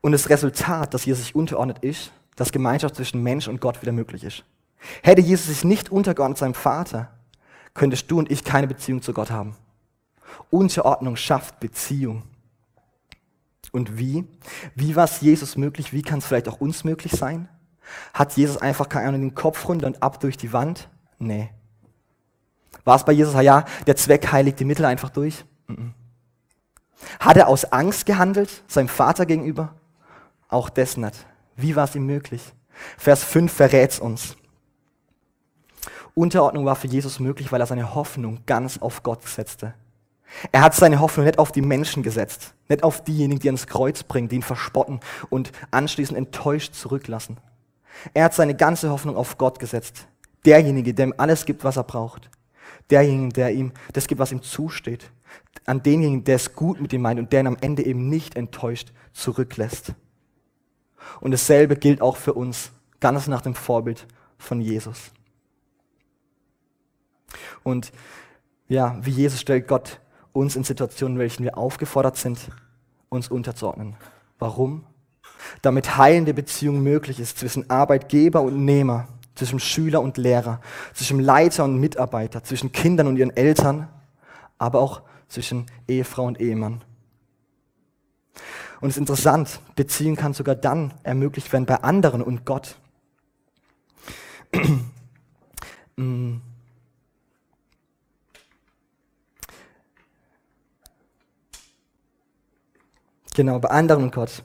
Und 0.00 0.12
das 0.12 0.28
Resultat, 0.28 0.92
dass 0.92 1.04
Jesus 1.04 1.24
sich 1.24 1.34
unterordnet, 1.34 1.78
ist, 1.80 2.12
dass 2.36 2.52
Gemeinschaft 2.52 2.96
zwischen 2.96 3.22
Mensch 3.22 3.48
und 3.48 3.60
Gott 3.60 3.80
wieder 3.82 3.92
möglich 3.92 4.24
ist. 4.24 4.44
Hätte 5.02 5.20
Jesus 5.20 5.46
sich 5.46 5.64
nicht 5.64 5.90
untergeordnet 5.90 6.38
seinem 6.38 6.54
Vater, 6.54 7.10
könntest 7.74 8.10
du 8.10 8.18
und 8.18 8.30
ich 8.30 8.44
keine 8.44 8.66
Beziehung 8.66 9.02
zu 9.02 9.12
Gott 9.12 9.30
haben. 9.30 9.56
Unterordnung 10.50 11.16
schafft 11.16 11.60
Beziehung. 11.60 12.22
Und 13.72 13.98
wie? 13.98 14.24
Wie 14.74 14.96
war 14.96 15.04
es 15.04 15.20
Jesus 15.20 15.56
möglich? 15.56 15.92
Wie 15.92 16.02
kann 16.02 16.18
es 16.18 16.26
vielleicht 16.26 16.48
auch 16.48 16.60
uns 16.60 16.84
möglich 16.84 17.12
sein? 17.12 17.48
Hat 18.14 18.36
Jesus 18.36 18.56
einfach 18.56 18.88
keine 18.88 19.08
Ahnung, 19.08 19.20
den 19.20 19.34
Kopf 19.34 19.68
runter 19.68 19.86
und 19.86 20.02
ab 20.02 20.20
durch 20.20 20.36
die 20.36 20.52
Wand? 20.52 20.88
Nee. 21.18 21.50
War 22.84 22.96
es 22.96 23.04
bei 23.04 23.12
Jesus, 23.12 23.34
ja, 23.34 23.64
der 23.86 23.96
Zweck 23.96 24.30
heiligt 24.32 24.60
die 24.60 24.64
Mittel 24.64 24.84
einfach 24.84 25.10
durch? 25.10 25.44
Hat 27.20 27.36
er 27.36 27.48
aus 27.48 27.64
Angst 27.72 28.06
gehandelt, 28.06 28.62
seinem 28.68 28.88
Vater 28.88 29.26
gegenüber? 29.26 29.74
Auch 30.48 30.70
das 30.70 30.96
nicht. 30.96 31.26
Wie 31.56 31.76
war 31.76 31.84
es 31.84 31.94
ihm 31.94 32.06
möglich? 32.06 32.42
Vers 32.96 33.24
5 33.24 33.52
verrät 33.52 33.92
es 33.92 33.98
uns. 33.98 34.36
Unterordnung 36.18 36.64
war 36.64 36.76
für 36.76 36.86
Jesus 36.86 37.20
möglich, 37.20 37.52
weil 37.52 37.60
er 37.60 37.66
seine 37.66 37.94
Hoffnung 37.94 38.40
ganz 38.46 38.78
auf 38.78 39.02
Gott 39.02 39.28
setzte. 39.28 39.74
Er 40.50 40.62
hat 40.62 40.74
seine 40.74 41.00
Hoffnung 41.00 41.26
nicht 41.26 41.38
auf 41.38 41.52
die 41.52 41.60
Menschen 41.60 42.02
gesetzt, 42.02 42.54
nicht 42.70 42.82
auf 42.82 43.04
diejenigen, 43.04 43.38
die 43.38 43.48
ans 43.48 43.66
Kreuz 43.66 44.02
bringen, 44.02 44.28
die 44.28 44.36
ihn 44.36 44.42
verspotten 44.42 45.00
und 45.28 45.52
anschließend 45.72 46.16
enttäuscht 46.16 46.74
zurücklassen. 46.74 47.36
Er 48.14 48.24
hat 48.24 48.34
seine 48.34 48.54
ganze 48.54 48.88
Hoffnung 48.88 49.14
auf 49.14 49.36
Gott 49.36 49.58
gesetzt. 49.58 50.08
Derjenige, 50.46 50.94
der 50.94 51.08
ihm 51.08 51.14
alles 51.18 51.44
gibt, 51.44 51.64
was 51.64 51.76
er 51.76 51.84
braucht. 51.84 52.30
Derjenige, 52.88 53.34
der 53.34 53.52
ihm 53.52 53.72
das 53.92 54.06
gibt, 54.06 54.18
was 54.18 54.32
ihm 54.32 54.42
zusteht. 54.42 55.10
An 55.66 55.82
denjenigen, 55.82 56.24
der 56.24 56.36
es 56.36 56.54
gut 56.54 56.80
mit 56.80 56.94
ihm 56.94 57.02
meint 57.02 57.20
und 57.20 57.30
der 57.30 57.40
ihn 57.40 57.46
am 57.46 57.58
Ende 57.60 57.84
eben 57.84 58.08
nicht 58.08 58.36
enttäuscht 58.36 58.90
zurücklässt. 59.12 59.92
Und 61.20 61.32
dasselbe 61.32 61.76
gilt 61.76 62.00
auch 62.00 62.16
für 62.16 62.32
uns, 62.32 62.72
ganz 63.00 63.26
nach 63.26 63.42
dem 63.42 63.54
Vorbild 63.54 64.06
von 64.38 64.62
Jesus. 64.62 65.10
Und 67.62 67.92
ja, 68.68 68.98
wie 69.02 69.10
Jesus 69.10 69.40
stellt 69.40 69.68
Gott 69.68 70.00
uns 70.32 70.56
in 70.56 70.64
Situationen, 70.64 71.16
in 71.16 71.20
welchen 71.20 71.44
wir 71.44 71.56
aufgefordert 71.56 72.16
sind, 72.16 72.50
uns 73.08 73.28
unterzuordnen. 73.28 73.96
Warum? 74.38 74.84
Damit 75.62 75.96
heilende 75.96 76.34
Beziehung 76.34 76.82
möglich 76.82 77.20
ist 77.20 77.38
zwischen 77.38 77.70
Arbeitgeber 77.70 78.42
und 78.42 78.64
Nehmer, 78.64 79.08
zwischen 79.34 79.60
Schüler 79.60 80.00
und 80.00 80.16
Lehrer, 80.16 80.60
zwischen 80.94 81.20
Leiter 81.20 81.64
und 81.64 81.78
Mitarbeiter, 81.78 82.42
zwischen 82.42 82.72
Kindern 82.72 83.06
und 83.06 83.16
ihren 83.16 83.36
Eltern, 83.36 83.88
aber 84.58 84.80
auch 84.80 85.02
zwischen 85.28 85.66
Ehefrau 85.88 86.24
und 86.24 86.40
Ehemann. 86.40 86.82
Und 88.80 88.88
es 88.88 88.96
ist 88.96 89.00
interessant, 89.00 89.60
Beziehung 89.74 90.16
kann 90.16 90.34
sogar 90.34 90.54
dann 90.54 90.92
ermöglicht 91.02 91.52
werden 91.52 91.66
bei 91.66 91.82
anderen 91.82 92.22
und 92.22 92.44
Gott. 92.44 92.76
Genau, 103.36 103.58
bei 103.58 103.68
anderen 103.68 104.10
Gott. 104.10 104.42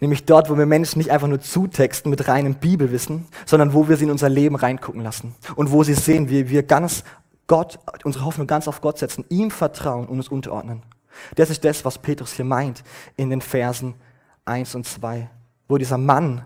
Nämlich 0.00 0.24
dort, 0.24 0.50
wo 0.50 0.58
wir 0.58 0.66
Menschen 0.66 0.98
nicht 0.98 1.12
einfach 1.12 1.28
nur 1.28 1.40
zutexten 1.40 2.10
mit 2.10 2.26
reinem 2.26 2.56
Bibelwissen, 2.56 3.28
sondern 3.46 3.72
wo 3.72 3.88
wir 3.88 3.96
sie 3.96 4.02
in 4.02 4.10
unser 4.10 4.28
Leben 4.28 4.56
reingucken 4.56 5.00
lassen. 5.00 5.36
Und 5.54 5.70
wo 5.70 5.84
sie 5.84 5.94
sehen, 5.94 6.28
wie 6.28 6.50
wir 6.50 6.64
ganz 6.64 7.04
Gott, 7.46 7.78
unsere 8.02 8.24
Hoffnung 8.24 8.48
ganz 8.48 8.66
auf 8.66 8.80
Gott 8.80 8.98
setzen, 8.98 9.24
ihm 9.28 9.52
vertrauen 9.52 10.08
und 10.08 10.16
uns 10.16 10.26
unterordnen. 10.26 10.82
Das 11.36 11.50
ist 11.50 11.64
das, 11.64 11.84
was 11.84 11.98
Petrus 11.98 12.32
hier 12.32 12.44
meint 12.44 12.82
in 13.16 13.30
den 13.30 13.42
Versen 13.42 13.94
1 14.44 14.74
und 14.74 14.86
2, 14.86 15.30
wo 15.68 15.78
dieser 15.78 15.98
Mann 15.98 16.44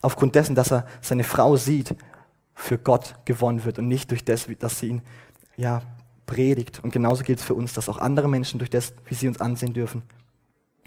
aufgrund 0.00 0.36
dessen, 0.36 0.54
dass 0.54 0.70
er 0.70 0.86
seine 1.00 1.24
Frau 1.24 1.56
sieht, 1.56 1.96
für 2.54 2.78
Gott 2.78 3.16
gewonnen 3.24 3.64
wird 3.64 3.80
und 3.80 3.88
nicht 3.88 4.12
durch 4.12 4.24
das, 4.24 4.46
dass 4.60 4.78
sie 4.78 4.90
ihn 4.90 5.02
ja, 5.56 5.82
predigt. 6.24 6.84
Und 6.84 6.92
genauso 6.92 7.24
gilt 7.24 7.40
es 7.40 7.44
für 7.44 7.54
uns, 7.54 7.72
dass 7.72 7.88
auch 7.88 7.98
andere 7.98 8.28
Menschen 8.28 8.60
durch 8.60 8.70
das, 8.70 8.94
wie 9.06 9.16
sie 9.16 9.26
uns 9.26 9.40
ansehen 9.40 9.72
dürfen, 9.72 10.04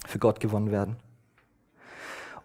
für 0.07 0.19
Gott 0.19 0.39
gewonnen 0.39 0.71
werden. 0.71 0.97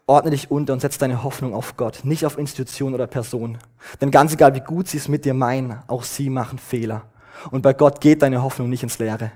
Ordne 0.07 0.33
dich 0.33 0.51
unter 0.51 0.73
und 0.73 0.81
setz 0.81 0.99
deine 0.99 1.23
Hoffnung 1.23 1.55
auf 1.55 1.77
Gott, 1.77 2.01
nicht 2.03 2.27
auf 2.27 2.37
Institution 2.37 2.95
oder 2.95 3.07
Person. 3.07 3.59
Denn 4.01 4.11
ganz 4.11 4.33
egal, 4.33 4.55
wie 4.55 4.61
gut 4.61 4.89
sie 4.89 4.97
es 4.97 5.07
mit 5.07 5.25
dir 5.25 5.35
meinen, 5.35 5.79
auch 5.87 6.03
sie 6.03 6.31
machen 6.31 6.59
Fehler. 6.59 7.03
Und 7.51 7.63
bei 7.63 7.73
Gott 7.73 8.01
geht 8.01 8.23
deine 8.23 8.43
Hoffnung 8.43 8.69
nicht 8.69 8.83
ins 8.83 8.99
Leere. 8.99 9.31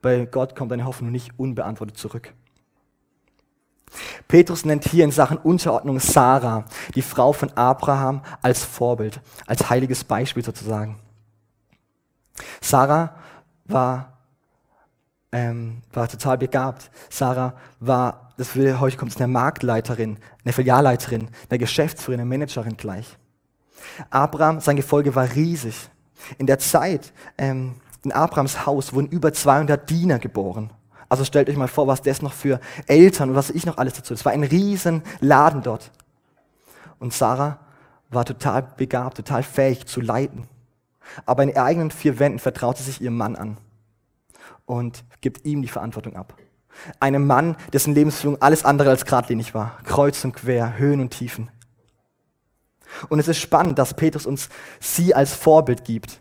Bei 0.00 0.26
Gott 0.26 0.54
kommt 0.54 0.70
deine 0.70 0.84
Hoffnung 0.84 1.10
nicht 1.10 1.38
unbeantwortet 1.38 1.96
zurück. 1.96 2.32
Petrus 4.28 4.64
nennt 4.64 4.84
hier 4.84 5.04
in 5.04 5.10
Sachen 5.10 5.36
Unterordnung 5.36 6.00
Sarah, 6.00 6.64
die 6.94 7.02
Frau 7.02 7.32
von 7.32 7.50
Abraham, 7.56 8.22
als 8.40 8.64
Vorbild, 8.64 9.20
als 9.46 9.68
heiliges 9.68 10.04
Beispiel 10.04 10.44
sozusagen. 10.44 10.98
Sarah 12.60 13.16
war, 13.64 14.11
ähm, 15.32 15.78
war 15.92 16.08
total 16.08 16.38
begabt. 16.38 16.90
Sarah 17.10 17.54
war, 17.80 18.32
das 18.36 18.54
will, 18.54 18.78
heute 18.78 18.98
kommt 18.98 19.16
eine 19.16 19.28
Marktleiterin, 19.28 20.18
eine 20.44 20.52
Filialleiterin, 20.52 21.28
eine 21.48 21.58
Geschäftsführerin, 21.58 22.20
eine 22.20 22.28
Managerin 22.28 22.76
gleich. 22.76 23.16
Abraham, 24.10 24.60
sein 24.60 24.76
Gefolge 24.76 25.14
war 25.14 25.34
riesig. 25.34 25.88
In 26.38 26.46
der 26.46 26.58
Zeit, 26.58 27.12
ähm, 27.38 27.74
in 28.04 28.12
Abrahams 28.12 28.66
Haus 28.66 28.92
wurden 28.92 29.08
über 29.08 29.32
200 29.32 29.88
Diener 29.88 30.18
geboren. 30.18 30.70
Also 31.08 31.24
stellt 31.24 31.48
euch 31.48 31.56
mal 31.56 31.68
vor, 31.68 31.86
was 31.86 32.02
das 32.02 32.22
noch 32.22 32.32
für 32.32 32.60
Eltern 32.86 33.30
und 33.30 33.36
was 33.36 33.50
ich 33.50 33.66
noch 33.66 33.78
alles 33.78 33.94
dazu. 33.94 34.14
Es 34.14 34.24
war 34.24 34.32
ein 34.32 34.44
riesen 34.44 35.02
Laden 35.20 35.62
dort. 35.62 35.90
Und 36.98 37.12
Sarah 37.12 37.58
war 38.10 38.24
total 38.24 38.62
begabt, 38.76 39.16
total 39.16 39.42
fähig 39.42 39.86
zu 39.86 40.00
leiten. 40.00 40.46
Aber 41.26 41.42
in 41.42 41.50
ihren 41.50 41.62
eigenen 41.62 41.90
vier 41.90 42.18
Wänden 42.18 42.38
vertraut 42.38 42.78
sie 42.78 42.84
sich 42.84 43.00
ihrem 43.00 43.16
Mann 43.16 43.36
an 43.36 43.56
und 44.66 45.04
gibt 45.20 45.44
ihm 45.44 45.62
die 45.62 45.68
Verantwortung 45.68 46.16
ab. 46.16 46.36
Einem 47.00 47.26
Mann, 47.26 47.56
dessen 47.72 47.94
Lebensführung 47.94 48.40
alles 48.40 48.64
andere 48.64 48.90
als 48.90 49.04
geradlinig 49.04 49.54
war. 49.54 49.78
Kreuz 49.84 50.24
und 50.24 50.32
quer, 50.32 50.78
Höhen 50.78 51.00
und 51.00 51.10
Tiefen. 51.10 51.50
Und 53.08 53.18
es 53.18 53.28
ist 53.28 53.38
spannend, 53.38 53.78
dass 53.78 53.94
Petrus 53.94 54.26
uns 54.26 54.48
sie 54.80 55.14
als 55.14 55.34
Vorbild 55.34 55.84
gibt. 55.84 56.20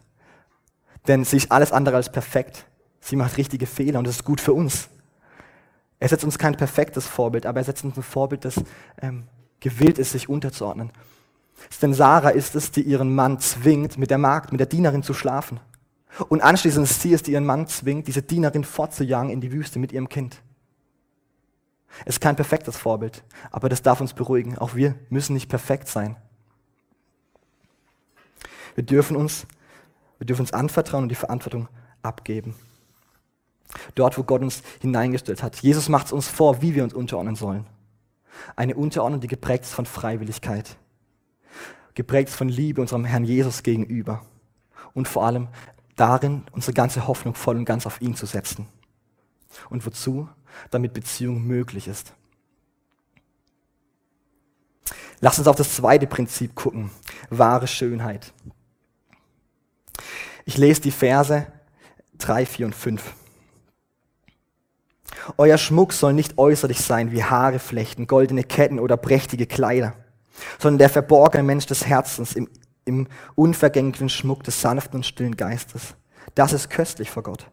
Denn 1.08 1.24
sie 1.24 1.38
ist 1.38 1.52
alles 1.52 1.72
andere 1.72 1.96
als 1.96 2.12
perfekt. 2.12 2.66
Sie 3.00 3.16
macht 3.16 3.38
richtige 3.38 3.66
Fehler 3.66 4.00
und 4.00 4.06
das 4.06 4.18
ist 4.18 4.26
gut 4.26 4.40
für 4.40 4.54
uns. 4.54 4.90
Er 6.00 6.10
setzt 6.10 6.24
uns 6.24 6.38
kein 6.38 6.56
perfektes 6.56 7.08
Vorbild, 7.08 7.46
aber 7.46 7.60
er 7.60 7.64
setzt 7.64 7.84
uns 7.84 7.98
ein 7.98 8.04
Vorbild, 8.04 8.46
das 8.46 8.56
ähm, 9.02 9.28
gewillt 9.60 10.00
ist, 10.00 10.12
sich 10.12 10.30
unterzuordnen. 10.30 10.92
Denn 11.82 11.94
Sarah 11.94 12.30
ist 12.30 12.56
es, 12.56 12.72
die 12.72 12.82
ihren 12.82 13.14
Mann 13.14 13.40
zwingt, 13.40 13.98
mit 13.98 14.10
der 14.10 14.18
Magd, 14.18 14.52
mit 14.52 14.60
der 14.60 14.68
Dienerin 14.68 15.04
zu 15.04 15.14
schlafen. 15.14 15.60
Und 16.28 16.42
anschließend 16.42 16.90
ist 16.90 17.02
sie 17.02 17.14
es, 17.14 17.24
die 17.24 17.32
ihren 17.32 17.46
Mann 17.46 17.68
zwingt, 17.68 18.08
diese 18.08 18.22
Dienerin 18.22 18.64
fortzujagen 18.64 19.30
in 19.30 19.42
die 19.42 19.52
Wüste 19.52 19.80
mit 19.80 19.92
ihrem 19.92 20.10
Kind. 20.10 20.42
Es 22.06 22.16
ist 22.16 22.22
kein 22.22 22.36
perfektes 22.36 22.78
Vorbild, 22.78 23.24
aber 23.50 23.70
das 23.70 23.82
darf 23.82 24.02
uns 24.02 24.14
beruhigen. 24.14 24.58
Auch 24.58 24.76
wir 24.76 24.96
müssen 25.10 25.34
nicht 25.34 25.50
perfekt 25.50 25.88
sein. 25.88 26.16
Wir 28.76 28.84
dürfen 28.84 29.16
uns, 29.16 29.46
wir 30.18 30.26
dürfen 30.26 30.42
uns 30.42 30.54
anvertrauen 30.54 31.04
und 31.04 31.10
die 31.10 31.16
Verantwortung 31.16 31.68
abgeben. 32.02 32.56
Dort, 33.96 34.18
wo 34.18 34.24
Gott 34.24 34.42
uns 34.42 34.64
hineingestellt 34.82 35.44
hat. 35.44 35.58
Jesus 35.58 35.90
macht 35.90 36.08
es 36.08 36.12
uns 36.12 36.28
vor, 36.28 36.62
wie 36.62 36.76
wir 36.76 36.84
uns 36.84 36.94
unterordnen 36.94 37.36
sollen. 37.36 37.66
Eine 38.56 38.76
Unterordnung, 38.76 39.22
die 39.22 39.28
geprägt 39.28 39.66
ist 39.66 39.74
von 39.74 39.86
Freiwilligkeit 39.86 40.78
geprägt 41.94 42.30
von 42.30 42.50
Liebe 42.50 42.82
unserem 42.82 43.06
Herrn 43.06 43.26
Jesus 43.26 43.64
gegenüber 43.64 44.22
und 44.94 45.08
vor 45.08 45.26
allem 45.26 45.50
darin, 45.96 46.44
unsere 46.52 46.74
ganze 46.74 47.08
Hoffnung 47.08 47.36
voll 47.36 47.58
und 47.58 47.66
ganz 47.66 47.86
auf 47.86 48.02
ihn 48.02 48.16
zu 48.16 48.26
setzen. 48.26 48.68
Und 49.70 49.86
wozu? 49.86 50.30
Damit 50.70 50.94
Beziehung 50.94 51.44
möglich 51.46 51.88
ist. 51.88 52.14
Lass 55.20 55.38
uns 55.38 55.48
auf 55.48 55.56
das 55.56 55.76
zweite 55.76 56.08
Prinzip 56.08 56.56
gucken, 56.56 56.90
wahre 57.30 57.68
Schönheit. 57.68 58.34
Ich 60.46 60.58
lese 60.58 60.82
die 60.82 60.92
Verse 60.92 61.46
3, 62.18 62.46
4 62.46 62.66
und 62.68 62.76
5. 62.76 63.14
Euer 65.38 65.58
Schmuck 65.58 65.94
soll 65.94 66.14
nicht 66.14 66.38
äußerlich 66.38 66.82
sein 66.82 67.12
wie 67.12 67.24
Haare 67.24 67.60
flechten, 67.60 68.08
goldene 68.08 68.44
Ketten 68.44 68.80
oder 68.80 68.98
prächtige 68.98 69.46
Kleider 69.46 69.94
sondern 70.60 70.80
der 70.80 70.90
verborgene 70.90 71.44
Mensch 71.44 71.66
des 71.66 71.86
Herzens 71.86 72.36
im, 72.36 72.50
im 73.00 73.08
unvergänglichen 73.36 74.10
Schmuck 74.10 74.44
des 74.44 74.62
sanften 74.62 74.98
und 74.98 75.06
stillen 75.06 75.38
Geistes. 75.38 75.96
Das 76.36 76.54
ist 76.54 76.70
köstlich 76.70 77.10
vor 77.10 77.24
Gott. 77.24 77.50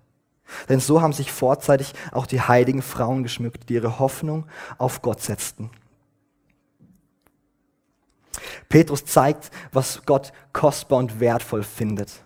Denn 0.68 0.80
so 0.80 1.02
haben 1.02 1.12
sich 1.12 1.30
vorzeitig 1.30 1.94
auch 2.12 2.26
die 2.26 2.40
heiligen 2.40 2.82
Frauen 2.82 3.22
geschmückt, 3.22 3.68
die 3.68 3.74
ihre 3.74 3.98
Hoffnung 3.98 4.46
auf 4.78 5.02
Gott 5.02 5.20
setzten. 5.20 5.70
Petrus 8.68 9.04
zeigt, 9.04 9.50
was 9.72 10.02
Gott 10.06 10.32
kostbar 10.52 10.98
und 10.98 11.20
wertvoll 11.20 11.62
findet. 11.62 12.22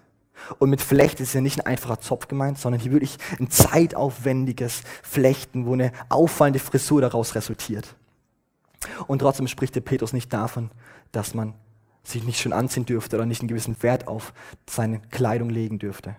Und 0.59 0.71
mit 0.71 0.81
Flecht 0.81 1.21
ist 1.21 1.35
ja 1.35 1.41
nicht 1.41 1.61
ein 1.61 1.67
einfacher 1.67 2.01
Zopf 2.01 2.29
gemeint, 2.29 2.59
sondern 2.59 2.81
hier 2.81 2.93
wirklich 2.93 3.17
ein 3.39 3.51
zeitaufwendiges 3.51 4.83
Flechten, 5.03 5.67
wo 5.67 5.75
eine 5.75 5.93
auffallende 6.09 6.59
Frisur 6.59 7.01
daraus 7.01 7.35
resultiert. 7.35 7.95
Und 9.07 9.21
trotzdem 9.21 9.47
spricht 9.47 9.77
der 9.77 9.81
Petrus 9.83 10.13
nicht 10.13 10.33
davon, 10.33 10.71
dass 11.13 11.35
man 11.35 11.55
sich 12.05 12.25
nicht 12.25 12.41
schön 12.41 12.53
anziehen 12.53 12.87
dürfte 12.87 13.17
oder 13.17 13.27
nicht 13.27 13.41
einen 13.41 13.49
gewissen 13.49 13.83
Wert 13.83 14.09
auf 14.09 14.33
seine 14.69 15.01
Kleidung 15.11 15.51
legen 15.51 15.79
dürfte. 15.79 16.17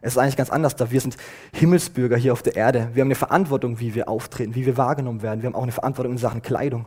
Es 0.00 0.12
ist 0.12 0.18
eigentlich 0.18 0.36
ganz 0.36 0.50
anders 0.50 0.76
da. 0.76 0.90
Wir 0.90 1.00
sind 1.00 1.16
Himmelsbürger 1.52 2.16
hier 2.16 2.32
auf 2.32 2.42
der 2.42 2.56
Erde. 2.56 2.90
Wir 2.92 3.00
haben 3.00 3.08
eine 3.08 3.14
Verantwortung, 3.16 3.80
wie 3.80 3.94
wir 3.94 4.08
auftreten, 4.08 4.54
wie 4.54 4.64
wir 4.64 4.76
wahrgenommen 4.76 5.22
werden. 5.22 5.42
Wir 5.42 5.48
haben 5.48 5.56
auch 5.56 5.62
eine 5.62 5.72
Verantwortung 5.72 6.12
in 6.12 6.18
Sachen 6.18 6.42
Kleidung. 6.42 6.86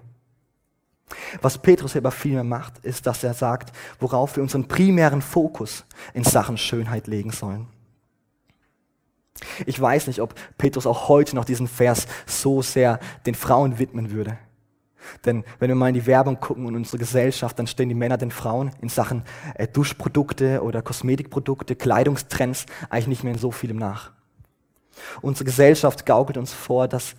Was 1.42 1.58
Petrus 1.58 1.96
aber 1.98 2.12
vielmehr 2.12 2.46
macht, 2.46 2.80
ist, 2.80 3.06
dass 3.06 3.24
er 3.24 3.34
sagt, 3.34 3.76
worauf 4.00 4.38
wir 4.38 4.44
unseren 4.44 4.68
primären 4.68 5.22
Fokus 5.22 5.86
in 6.14 6.24
Sachen 6.24 6.58
Schönheit 6.58 7.08
legen 7.08 7.32
sollen. 7.32 7.68
Ich 9.66 9.80
weiß 9.80 10.08
nicht, 10.08 10.22
ob 10.22 10.36
Petrus 10.58 10.86
auch 10.86 11.10
heute 11.10 11.36
noch 11.36 11.46
diesen 11.46 11.68
Vers 11.68 12.08
so 12.26 12.62
sehr 12.62 13.00
den 13.26 13.36
Frauen 13.36 13.80
widmen 13.80 14.12
würde. 14.12 14.38
Denn 15.26 15.44
wenn 15.60 15.70
wir 15.70 15.76
mal 15.76 15.90
in 15.90 15.96
die 15.96 16.06
Werbung 16.06 16.40
gucken 16.40 16.66
und 16.66 16.76
unsere 16.76 16.98
Gesellschaft, 16.98 17.58
dann 17.58 17.68
stehen 17.68 17.90
die 17.90 17.96
Männer 17.96 18.18
den 18.18 18.32
Frauen 18.32 18.72
in 18.82 18.90
Sachen 18.90 19.24
äh, 19.56 19.68
Duschprodukte 19.68 20.62
oder 20.64 20.82
Kosmetikprodukte, 20.82 21.76
Kleidungstrends 21.76 22.66
eigentlich 22.90 23.08
nicht 23.08 23.24
mehr 23.24 23.34
in 23.34 23.40
so 23.40 23.52
vielem 23.52 23.78
nach. 23.78 24.12
Unsere 25.22 25.46
Gesellschaft 25.46 26.06
gaukelt 26.06 26.38
uns 26.38 26.54
vor, 26.54 26.88
dass 26.88 27.16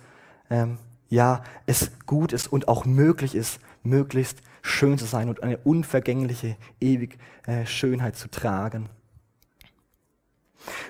ähm, 0.49 0.77
ja, 1.09 1.43
es 1.65 1.91
gut 2.05 2.33
ist 2.33 2.47
und 2.47 2.67
auch 2.67 2.85
möglich 2.85 3.35
ist, 3.35 3.59
möglichst 3.83 4.39
schön 4.61 4.97
zu 4.97 5.05
sein 5.05 5.29
und 5.29 5.43
eine 5.43 5.57
unvergängliche, 5.57 6.55
ewige 6.79 7.17
äh, 7.45 7.65
Schönheit 7.65 8.15
zu 8.15 8.29
tragen. 8.29 8.89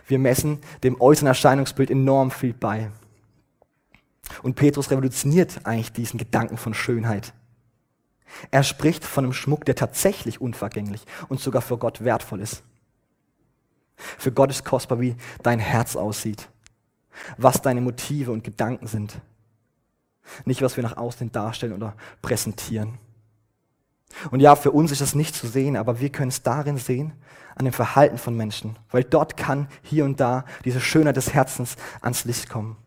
Wir 0.07 0.19
messen 0.19 0.59
dem 0.83 1.01
äußeren 1.01 1.27
Erscheinungsbild 1.27 1.89
enorm 1.89 2.31
viel 2.31 2.53
bei. 2.53 2.91
Und 4.41 4.55
Petrus 4.55 4.91
revolutioniert 4.91 5.61
eigentlich 5.65 5.93
diesen 5.93 6.17
Gedanken 6.17 6.57
von 6.57 6.73
Schönheit. 6.73 7.33
Er 8.51 8.63
spricht 8.63 9.05
von 9.05 9.25
einem 9.25 9.33
Schmuck, 9.33 9.65
der 9.65 9.75
tatsächlich 9.75 10.41
unvergänglich 10.41 11.05
und 11.29 11.39
sogar 11.39 11.61
für 11.61 11.77
Gott 11.77 12.03
wertvoll 12.03 12.41
ist. 12.41 12.63
Für 13.95 14.31
Gott 14.31 14.49
ist 14.49 14.65
kostbar, 14.65 14.99
wie 14.99 15.15
dein 15.43 15.59
Herz 15.59 15.95
aussieht, 15.95 16.49
was 17.37 17.61
deine 17.61 17.81
Motive 17.81 18.31
und 18.31 18.43
Gedanken 18.43 18.87
sind. 18.87 19.21
Nicht, 20.45 20.61
was 20.61 20.77
wir 20.77 20.83
nach 20.83 20.97
außen 20.97 21.31
darstellen 21.31 21.73
oder 21.73 21.95
präsentieren. 22.21 22.97
Und 24.31 24.39
ja, 24.39 24.55
für 24.55 24.71
uns 24.71 24.91
ist 24.91 25.01
das 25.01 25.15
nicht 25.15 25.35
zu 25.35 25.47
sehen, 25.47 25.75
aber 25.75 25.99
wir 25.99 26.11
können 26.11 26.29
es 26.29 26.43
darin 26.43 26.77
sehen, 26.77 27.13
an 27.55 27.65
dem 27.65 27.73
Verhalten 27.73 28.17
von 28.17 28.35
Menschen, 28.35 28.77
weil 28.89 29.03
dort 29.03 29.37
kann 29.37 29.67
hier 29.81 30.05
und 30.05 30.19
da 30.19 30.45
diese 30.65 30.79
Schönheit 30.79 31.17
des 31.17 31.33
Herzens 31.33 31.75
ans 32.01 32.25
Licht 32.25 32.49
kommen. 32.49 32.77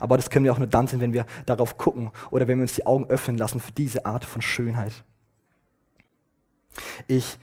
Aber 0.00 0.16
das 0.16 0.30
können 0.30 0.44
wir 0.44 0.52
auch 0.52 0.58
nur 0.58 0.66
dann 0.66 0.86
sehen, 0.86 1.00
wenn 1.00 1.12
wir 1.12 1.26
darauf 1.46 1.76
gucken 1.76 2.10
oder 2.30 2.48
wenn 2.48 2.58
wir 2.58 2.62
uns 2.62 2.74
die 2.74 2.86
Augen 2.86 3.06
öffnen 3.06 3.36
lassen 3.36 3.60
für 3.60 3.72
diese 3.72 4.06
Art 4.06 4.24
von 4.24 4.42
Schönheit. 4.42 4.92
Ich 7.06 7.38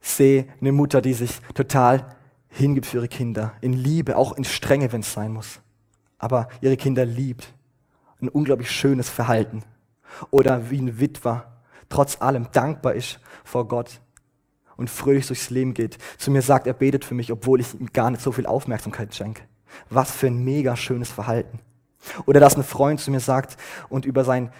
sehe 0.00 0.46
eine 0.60 0.72
Mutter, 0.72 1.00
die 1.00 1.14
sich 1.14 1.40
total 1.54 2.16
hingibt 2.48 2.86
für 2.86 2.98
ihre 2.98 3.08
Kinder, 3.08 3.54
in 3.60 3.72
Liebe, 3.72 4.16
auch 4.16 4.32
in 4.32 4.44
Strenge, 4.44 4.92
wenn 4.92 5.00
es 5.00 5.12
sein 5.12 5.32
muss. 5.32 5.60
Aber 6.18 6.48
ihre 6.60 6.76
Kinder 6.76 7.04
liebt. 7.04 7.54
Ein 8.20 8.28
unglaublich 8.28 8.70
schönes 8.70 9.08
Verhalten. 9.08 9.64
Oder 10.30 10.70
wie 10.70 10.80
ein 10.80 11.00
Witwer 11.00 11.52
trotz 11.88 12.20
allem 12.20 12.48
dankbar 12.52 12.94
ist 12.94 13.20
vor 13.44 13.68
Gott 13.68 14.00
und 14.76 14.88
fröhlich 14.88 15.26
durchs 15.26 15.50
Leben 15.50 15.74
geht. 15.74 15.98
Zu 16.18 16.30
mir 16.30 16.42
sagt, 16.42 16.66
er 16.66 16.72
betet 16.72 17.04
für 17.04 17.14
mich, 17.14 17.30
obwohl 17.30 17.60
ich 17.60 17.78
ihm 17.78 17.92
gar 17.92 18.10
nicht 18.10 18.22
so 18.22 18.32
viel 18.32 18.46
Aufmerksamkeit 18.46 19.14
schenke. 19.14 19.42
Was 19.90 20.10
für 20.10 20.28
ein 20.28 20.44
mega 20.44 20.76
schönes 20.76 21.10
Verhalten. 21.10 21.60
Oder 22.26 22.40
dass 22.40 22.56
ein 22.56 22.64
Freund 22.64 23.00
zu 23.00 23.10
mir 23.10 23.20
sagt 23.20 23.56
und 23.88 24.04
über 24.04 24.24
seinen 24.24 24.50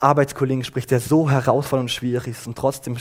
Arbeitskollegen 0.00 0.64
spricht, 0.64 0.90
der 0.90 1.00
so 1.00 1.30
herausfordernd 1.30 1.90
und 1.90 1.94
schwierig 1.94 2.28
ist 2.28 2.46
und 2.46 2.56
trotzdem 2.56 2.96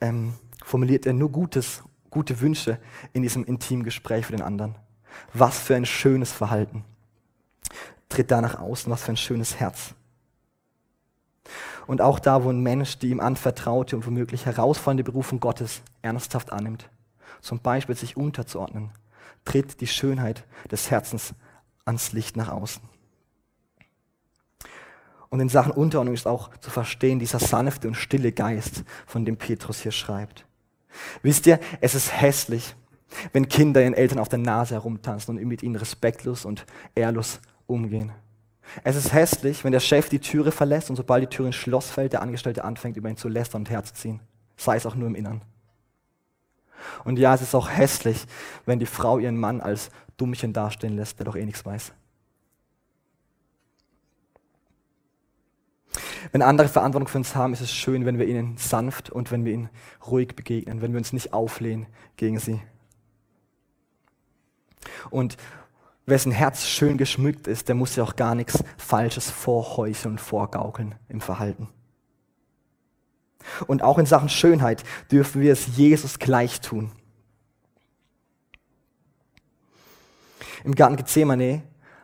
ähm, 0.00 0.34
formuliert 0.64 1.06
er 1.06 1.12
nur 1.12 1.30
Gutes, 1.30 1.82
gute 2.10 2.40
Wünsche 2.40 2.78
in 3.12 3.22
diesem 3.22 3.44
intimen 3.44 3.84
Gespräch 3.84 4.26
für 4.26 4.32
den 4.32 4.42
anderen. 4.42 4.76
Was 5.32 5.58
für 5.58 5.74
ein 5.74 5.86
schönes 5.86 6.32
Verhalten. 6.32 6.84
Tritt 8.08 8.30
da 8.30 8.40
nach 8.40 8.58
außen, 8.58 8.92
was 8.92 9.02
für 9.02 9.12
ein 9.12 9.16
schönes 9.16 9.58
Herz. 9.58 9.94
Und 11.86 12.00
auch 12.00 12.18
da, 12.18 12.44
wo 12.44 12.50
ein 12.50 12.60
Mensch 12.60 12.98
die 12.98 13.10
ihm 13.10 13.20
anvertraute 13.20 13.96
und 13.96 14.06
womöglich 14.06 14.46
herausfordernde 14.46 15.04
Berufung 15.04 15.40
Gottes 15.40 15.82
ernsthaft 16.02 16.52
annimmt, 16.52 16.88
zum 17.40 17.58
Beispiel 17.58 17.96
sich 17.96 18.16
unterzuordnen, 18.16 18.90
tritt 19.44 19.80
die 19.80 19.86
Schönheit 19.86 20.44
des 20.70 20.90
Herzens 20.90 21.34
ans 21.84 22.12
Licht 22.12 22.36
nach 22.36 22.48
außen. 22.48 22.82
Und 25.30 25.40
in 25.40 25.48
Sachen 25.48 25.72
Unterordnung 25.72 26.14
ist 26.14 26.26
auch 26.26 26.54
zu 26.58 26.70
verstehen 26.70 27.18
dieser 27.18 27.38
sanfte 27.38 27.88
und 27.88 27.94
stille 27.94 28.32
Geist, 28.32 28.84
von 29.06 29.24
dem 29.24 29.38
Petrus 29.38 29.80
hier 29.80 29.92
schreibt. 29.92 30.44
Wisst 31.22 31.46
ihr, 31.46 31.58
es 31.80 31.94
ist 31.94 32.12
hässlich, 32.20 32.76
wenn 33.32 33.48
Kinder 33.48 33.82
ihren 33.82 33.94
Eltern 33.94 34.18
auf 34.18 34.28
der 34.28 34.38
Nase 34.38 34.74
herumtanzen 34.74 35.36
und 35.36 35.44
mit 35.46 35.62
ihnen 35.62 35.76
respektlos 35.76 36.44
und 36.44 36.66
ehrlos 36.94 37.40
umgehen. 37.66 38.12
Es 38.84 38.96
ist 38.96 39.12
hässlich, 39.12 39.64
wenn 39.64 39.72
der 39.72 39.80
Chef 39.80 40.08
die 40.08 40.20
Türe 40.20 40.52
verlässt 40.52 40.90
und 40.90 40.96
sobald 40.96 41.22
die 41.22 41.34
Tür 41.34 41.46
ins 41.46 41.56
Schloss 41.56 41.90
fällt, 41.90 42.12
der 42.12 42.22
Angestellte 42.22 42.64
anfängt, 42.64 42.96
über 42.96 43.08
ihn 43.08 43.16
zu 43.16 43.28
lästern 43.28 43.62
und 43.62 43.70
herzuziehen. 43.70 44.20
Sei 44.56 44.76
es 44.76 44.86
auch 44.86 44.94
nur 44.94 45.08
im 45.08 45.14
Innern. 45.14 45.42
Und 47.04 47.18
ja, 47.18 47.34
es 47.34 47.42
ist 47.42 47.54
auch 47.54 47.68
hässlich, 47.68 48.26
wenn 48.66 48.78
die 48.78 48.86
Frau 48.86 49.18
ihren 49.18 49.38
Mann 49.38 49.60
als 49.60 49.90
Dummchen 50.16 50.52
dastehen 50.52 50.96
lässt, 50.96 51.18
der 51.18 51.26
doch 51.26 51.36
eh 51.36 51.44
nichts 51.44 51.64
weiß. 51.64 51.92
Wenn 56.30 56.42
andere 56.42 56.68
Verantwortung 56.68 57.08
für 57.08 57.18
uns 57.18 57.34
haben, 57.34 57.52
ist 57.52 57.60
es 57.60 57.72
schön, 57.72 58.06
wenn 58.06 58.18
wir 58.18 58.26
ihnen 58.26 58.56
sanft 58.56 59.10
und 59.10 59.30
wenn 59.30 59.44
wir 59.44 59.52
ihnen 59.52 59.70
ruhig 60.06 60.34
begegnen, 60.34 60.80
wenn 60.80 60.92
wir 60.92 60.98
uns 60.98 61.12
nicht 61.12 61.32
auflehnen 61.32 61.86
gegen 62.16 62.38
sie. 62.38 62.60
Und 65.10 65.36
wessen 66.06 66.32
Herz 66.32 66.66
schön 66.66 66.96
geschmückt 66.96 67.46
ist, 67.46 67.68
der 67.68 67.74
muss 67.74 67.96
ja 67.96 68.04
auch 68.04 68.16
gar 68.16 68.34
nichts 68.34 68.62
Falsches 68.76 69.30
vorheucheln 69.30 70.12
und 70.14 70.20
vorgaukeln 70.20 70.94
im 71.08 71.20
Verhalten. 71.20 71.68
Und 73.66 73.82
auch 73.82 73.98
in 73.98 74.06
Sachen 74.06 74.28
Schönheit 74.28 74.84
dürfen 75.10 75.42
wir 75.42 75.52
es 75.52 75.76
Jesus 75.76 76.18
gleich 76.18 76.60
tun. 76.60 76.92
Im 80.64 80.74
Garten 80.74 80.96
Gethsemane, 80.96 81.62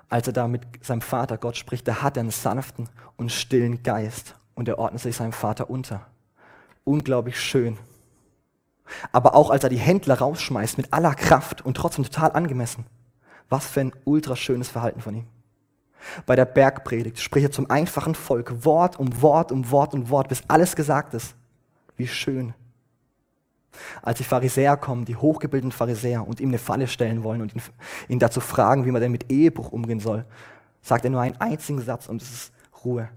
als 0.09 0.27
er 0.27 0.33
da 0.33 0.49
mit 0.49 0.63
seinem 0.83 1.01
Vater 1.01 1.39
Gott 1.39 1.57
spricht, 1.57 1.87
da 1.87 2.03
hat 2.03 2.17
er 2.17 2.23
einen 2.23 2.31
sanften 2.31 2.89
und 3.17 3.31
stillen 3.31 3.83
Geist 3.83 4.35
und 4.55 4.69
er 4.69 4.79
ordnet 4.79 5.03
sich 5.03 5.17
seinem 5.17 5.33
Vater 5.33 5.71
unter. 5.71 6.07
Unglaublich 6.85 7.41
schön. 7.41 7.79
Aber 9.13 9.35
auch 9.35 9.51
als 9.51 9.65
er 9.65 9.71
die 9.71 9.77
Händler 9.77 10.19
rausschmeißt 10.19 10.79
mit 10.79 10.93
aller 10.93 11.15
Kraft 11.15 11.65
und 11.65 11.77
trotzdem 11.77 12.05
total 12.05 12.33
angemessen. 12.33 12.87
Was 13.49 13.67
für 13.67 13.81
ein 13.81 13.93
ultraschönes 14.05 14.69
Verhalten 14.69 15.01
von 15.01 15.15
ihm. 15.15 15.27
Bei 16.27 16.37
der 16.37 16.45
Bergpredigt 16.45 17.21
spricht 17.21 17.47
er 17.47 17.53
zum 17.53 17.71
einfachen 17.71 18.15
Volk 18.15 18.65
Wort 18.65 18.99
um 18.99 19.21
Wort 19.21 19.53
um 19.53 19.71
Wort 19.71 19.95
um 19.95 20.11
Wort, 20.11 20.29
bis 20.29 20.43
alles 20.49 20.77
gesagt 20.77 21.15
ist. 21.15 21.35
Wie 21.97 22.07
schön. 22.07 22.55
Als 24.03 24.19
die 24.19 24.25
Pharisäer 24.25 24.77
kommen, 24.77 25.05
die 25.05 25.17
hochgebildeten 25.17 25.73
Pharisäer, 25.73 26.27
und 26.27 26.41
ihm 26.41 26.49
eine 26.49 26.59
Falle 26.59 26.89
stellen 26.89 27.23
wollen 27.23 27.43
und 27.43 27.55
ihn, 27.55 27.63
ihn 28.09 28.19
dazu 28.19 28.41
fragen, 28.41 28.85
wie 28.85 28.91
man 28.91 29.03
denn 29.03 29.13
mit 29.13 29.31
Ehebruch 29.31 29.73
umgehen 29.73 30.01
soll, 30.01 30.25
sagt 30.83 31.05
er 31.05 31.11
nur 31.11 31.21
einen 31.21 31.37
einzigen 31.41 31.81
Satz 31.81 32.09
und 32.09 32.23
es 32.23 32.31
ist 32.31 32.53
Ruhe. 32.85 33.09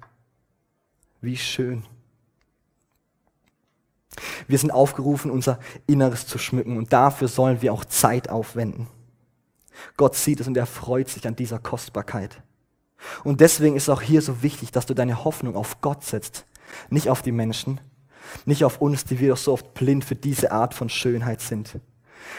Wie 1.22 1.38
schön. 1.38 1.84
Wir 4.48 4.58
sind 4.58 4.72
aufgerufen, 4.72 5.32
unser 5.32 5.60
Inneres 5.88 6.28
zu 6.28 6.38
schmücken 6.38 6.78
und 6.78 6.92
dafür 6.92 7.28
sollen 7.28 7.62
wir 7.62 7.72
auch 7.74 7.86
Zeit 7.86 8.30
aufwenden. 8.30 8.88
Gott 9.98 10.16
sieht 10.16 10.40
es 10.42 10.48
und 10.48 10.58
er 10.58 10.66
freut 10.66 11.10
sich 11.10 11.26
an 11.28 11.36
dieser 11.36 11.60
Kostbarkeit. 11.60 12.42
Und 13.24 13.42
deswegen 13.42 13.76
ist 13.76 13.90
auch 13.90 14.02
hier 14.02 14.22
so 14.22 14.44
wichtig, 14.44 14.72
dass 14.72 14.86
du 14.86 14.94
deine 14.94 15.24
Hoffnung 15.24 15.56
auf 15.56 15.82
Gott 15.82 16.04
setzt, 16.04 16.46
nicht 16.90 17.10
auf 17.10 17.22
die 17.22 17.32
Menschen, 17.32 17.82
nicht 18.46 18.64
auf 18.64 18.82
uns, 18.82 19.06
die 19.06 19.20
wir 19.20 19.30
doch 19.30 19.38
so 19.38 19.54
oft 19.54 19.74
blind 19.74 20.06
für 20.06 20.16
diese 20.16 20.52
Art 20.52 20.74
von 20.74 20.90
Schönheit 20.90 21.42
sind. 21.42 21.80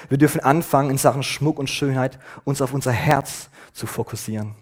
Wir 0.09 0.19
dürfen 0.19 0.41
anfangen, 0.41 0.91
in 0.91 0.99
Sachen 0.99 1.23
Schmuck 1.23 1.59
und 1.59 1.69
Schönheit 1.69 2.19
uns 2.45 2.63
auf 2.63 2.73
unser 2.73 2.93
Herz 2.93 3.51
zu 3.73 3.87
fokussieren. 3.87 4.55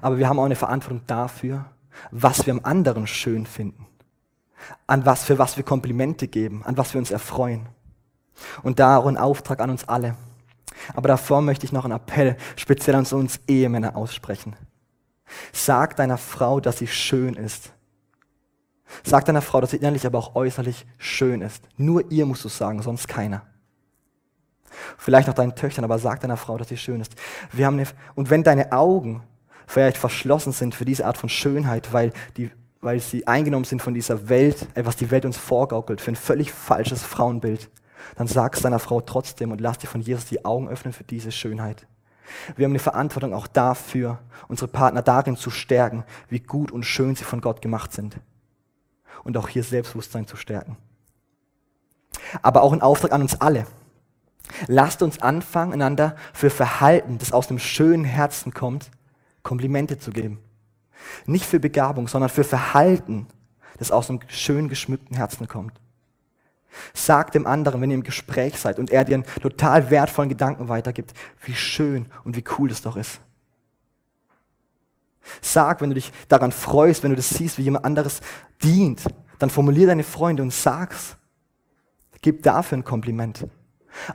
Aber 0.00 0.18
wir 0.18 0.28
haben 0.28 0.38
auch 0.38 0.44
eine 0.44 0.56
Verantwortung 0.56 1.02
dafür, 1.06 1.64
was 2.10 2.46
wir 2.46 2.52
am 2.52 2.60
anderen 2.62 3.06
schön 3.06 3.46
finden, 3.46 3.86
an 4.86 5.06
was, 5.06 5.24
für 5.24 5.38
was 5.38 5.56
wir 5.56 5.64
Komplimente 5.64 6.28
geben, 6.28 6.62
an 6.64 6.76
was 6.76 6.92
wir 6.92 6.98
uns 6.98 7.10
erfreuen. 7.10 7.68
Und 8.62 8.78
da 8.78 8.98
auch 8.98 9.06
ein 9.06 9.16
Auftrag 9.16 9.60
an 9.60 9.70
uns 9.70 9.88
alle. 9.88 10.16
Aber 10.94 11.08
davor 11.08 11.42
möchte 11.42 11.66
ich 11.66 11.72
noch 11.72 11.84
einen 11.84 11.94
Appell 11.94 12.36
speziell 12.56 12.96
an 12.96 13.06
uns 13.06 13.40
Ehemänner 13.48 13.96
aussprechen. 13.96 14.56
Sag 15.52 15.96
deiner 15.96 16.18
Frau, 16.18 16.60
dass 16.60 16.78
sie 16.78 16.86
schön 16.86 17.34
ist. 17.34 17.72
Sag 19.02 19.24
deiner 19.24 19.42
Frau, 19.42 19.60
dass 19.60 19.72
sie 19.72 19.78
innerlich, 19.78 20.06
aber 20.06 20.18
auch 20.18 20.34
äußerlich 20.34 20.86
schön 20.98 21.42
ist. 21.42 21.64
Nur 21.76 22.10
ihr 22.10 22.26
musst 22.26 22.44
du 22.44 22.48
sagen, 22.48 22.82
sonst 22.82 23.08
keiner. 23.08 23.42
Vielleicht 24.98 25.26
noch 25.26 25.34
deinen 25.34 25.54
Töchtern, 25.54 25.84
aber 25.84 25.98
sag 25.98 26.20
deiner 26.20 26.36
Frau, 26.36 26.56
dass 26.58 26.68
sie 26.68 26.76
schön 26.76 27.00
ist. 27.00 27.14
Wir 27.52 27.66
haben 27.66 27.78
eine, 27.78 27.88
und 28.14 28.30
wenn 28.30 28.42
deine 28.42 28.72
Augen 28.72 29.22
vielleicht 29.66 29.96
verschlossen 29.96 30.52
sind 30.52 30.74
für 30.74 30.84
diese 30.84 31.06
Art 31.06 31.18
von 31.18 31.28
Schönheit, 31.28 31.92
weil, 31.92 32.12
die, 32.36 32.50
weil 32.80 33.00
sie 33.00 33.26
eingenommen 33.26 33.64
sind 33.64 33.82
von 33.82 33.94
dieser 33.94 34.28
Welt, 34.28 34.66
was 34.76 34.96
die 34.96 35.10
Welt 35.10 35.24
uns 35.24 35.36
vorgaukelt, 35.36 36.00
für 36.00 36.12
ein 36.12 36.16
völlig 36.16 36.52
falsches 36.52 37.02
Frauenbild, 37.02 37.70
dann 38.14 38.26
sag 38.26 38.54
es 38.54 38.62
deiner 38.62 38.78
Frau 38.78 39.00
trotzdem 39.00 39.50
und 39.50 39.60
lass 39.60 39.78
dir 39.78 39.88
von 39.88 40.00
Jesus 40.00 40.26
die 40.26 40.44
Augen 40.44 40.68
öffnen 40.68 40.92
für 40.92 41.04
diese 41.04 41.32
Schönheit. 41.32 41.86
Wir 42.56 42.64
haben 42.64 42.72
eine 42.72 42.78
Verantwortung 42.78 43.34
auch 43.34 43.46
dafür, 43.46 44.18
unsere 44.48 44.68
Partner 44.68 45.02
darin 45.02 45.36
zu 45.36 45.50
stärken, 45.50 46.04
wie 46.28 46.40
gut 46.40 46.72
und 46.72 46.84
schön 46.84 47.14
sie 47.14 47.24
von 47.24 47.40
Gott 47.40 47.62
gemacht 47.62 47.92
sind. 47.92 48.18
Und 49.24 49.36
auch 49.36 49.48
hier 49.48 49.62
Selbstbewusstsein 49.62 50.26
zu 50.26 50.36
stärken. 50.36 50.76
Aber 52.42 52.62
auch 52.62 52.72
ein 52.72 52.82
Auftrag 52.82 53.12
an 53.12 53.22
uns 53.22 53.40
alle. 53.40 53.66
Lasst 54.68 55.02
uns 55.02 55.20
anfangen, 55.22 55.72
einander 55.72 56.16
für 56.32 56.50
Verhalten, 56.50 57.18
das 57.18 57.32
aus 57.32 57.48
einem 57.48 57.58
schönen 57.58 58.04
Herzen 58.04 58.54
kommt, 58.54 58.90
Komplimente 59.42 59.98
zu 59.98 60.10
geben. 60.10 60.38
Nicht 61.26 61.44
für 61.44 61.60
Begabung, 61.60 62.08
sondern 62.08 62.30
für 62.30 62.44
Verhalten, 62.44 63.26
das 63.78 63.90
aus 63.90 64.08
einem 64.08 64.20
schön 64.28 64.68
geschmückten 64.68 65.16
Herzen 65.16 65.48
kommt. 65.48 65.80
Sag 66.94 67.32
dem 67.32 67.46
anderen, 67.46 67.80
wenn 67.80 67.90
ihr 67.90 67.96
im 67.96 68.02
Gespräch 68.02 68.58
seid 68.58 68.78
und 68.78 68.90
er 68.90 69.04
dir 69.04 69.14
einen 69.14 69.26
total 69.40 69.90
wertvollen 69.90 70.28
Gedanken 70.28 70.68
weitergibt, 70.68 71.12
wie 71.44 71.54
schön 71.54 72.06
und 72.24 72.36
wie 72.36 72.44
cool 72.58 72.68
das 72.68 72.82
doch 72.82 72.96
ist. 72.96 73.20
Sag, 75.40 75.80
wenn 75.80 75.90
du 75.90 75.94
dich 75.94 76.12
daran 76.28 76.52
freust, 76.52 77.02
wenn 77.02 77.10
du 77.10 77.16
das 77.16 77.30
siehst, 77.30 77.58
wie 77.58 77.62
jemand 77.62 77.84
anderes 77.84 78.20
dient, 78.62 79.02
dann 79.38 79.50
formulier 79.50 79.86
deine 79.86 80.04
Freunde 80.04 80.42
und 80.42 80.52
sag's. 80.52 81.16
Gib 82.22 82.42
dafür 82.42 82.78
ein 82.78 82.84
Kompliment. 82.84 83.46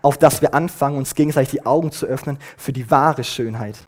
Auf 0.02 0.18
das 0.18 0.42
wir 0.42 0.54
anfangen, 0.54 0.98
uns 0.98 1.16
gegenseitig 1.16 1.52
die 1.52 1.66
Augen 1.66 1.92
zu 1.92 2.06
öffnen 2.06 2.38
für 2.58 2.74
die 2.74 2.90
wahre 2.90 3.24
Schönheit. 3.24 3.88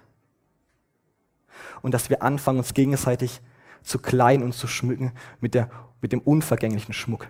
Und 1.81 1.93
dass 1.93 2.09
wir 2.09 2.23
anfangen, 2.23 2.59
uns 2.59 2.73
gegenseitig 2.73 3.41
zu 3.83 3.99
klein 3.99 4.41
und 4.41 4.53
zu 4.53 4.67
schmücken 4.67 5.11
mit, 5.39 5.53
der, 5.53 5.69
mit 6.01 6.11
dem 6.13 6.21
unvergänglichen 6.21 6.93
Schmuck. 6.93 7.27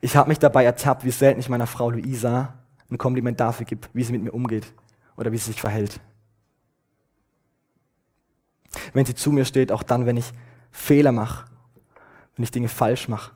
Ich 0.00 0.16
habe 0.16 0.28
mich 0.28 0.38
dabei 0.38 0.64
ertappt, 0.64 1.04
wie 1.04 1.10
selten 1.10 1.40
ich 1.40 1.48
meiner 1.48 1.66
Frau 1.66 1.90
Luisa 1.90 2.54
ein 2.90 2.98
Kompliment 2.98 3.40
dafür 3.40 3.66
gebe, 3.66 3.88
wie 3.92 4.04
sie 4.04 4.12
mit 4.12 4.22
mir 4.22 4.32
umgeht 4.32 4.72
oder 5.16 5.32
wie 5.32 5.38
sie 5.38 5.46
sich 5.52 5.60
verhält. 5.60 6.00
Wenn 8.92 9.06
sie 9.06 9.14
zu 9.14 9.32
mir 9.32 9.44
steht, 9.44 9.72
auch 9.72 9.82
dann, 9.82 10.06
wenn 10.06 10.16
ich 10.16 10.32
Fehler 10.70 11.12
mache, 11.12 11.46
wenn 12.36 12.44
ich 12.44 12.50
Dinge 12.50 12.68
falsch 12.68 13.08
mache. 13.08 13.32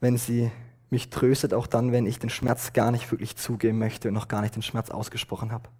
Wenn 0.00 0.16
sie 0.18 0.50
mich 0.90 1.10
tröstet, 1.10 1.54
auch 1.54 1.66
dann, 1.66 1.92
wenn 1.92 2.06
ich 2.06 2.18
den 2.18 2.30
Schmerz 2.30 2.72
gar 2.72 2.90
nicht 2.90 3.10
wirklich 3.10 3.36
zugeben 3.36 3.78
möchte 3.78 4.08
und 4.08 4.14
noch 4.14 4.28
gar 4.28 4.42
nicht 4.42 4.54
den 4.54 4.62
Schmerz 4.62 4.90
ausgesprochen 4.90 5.52
habe. 5.52 5.70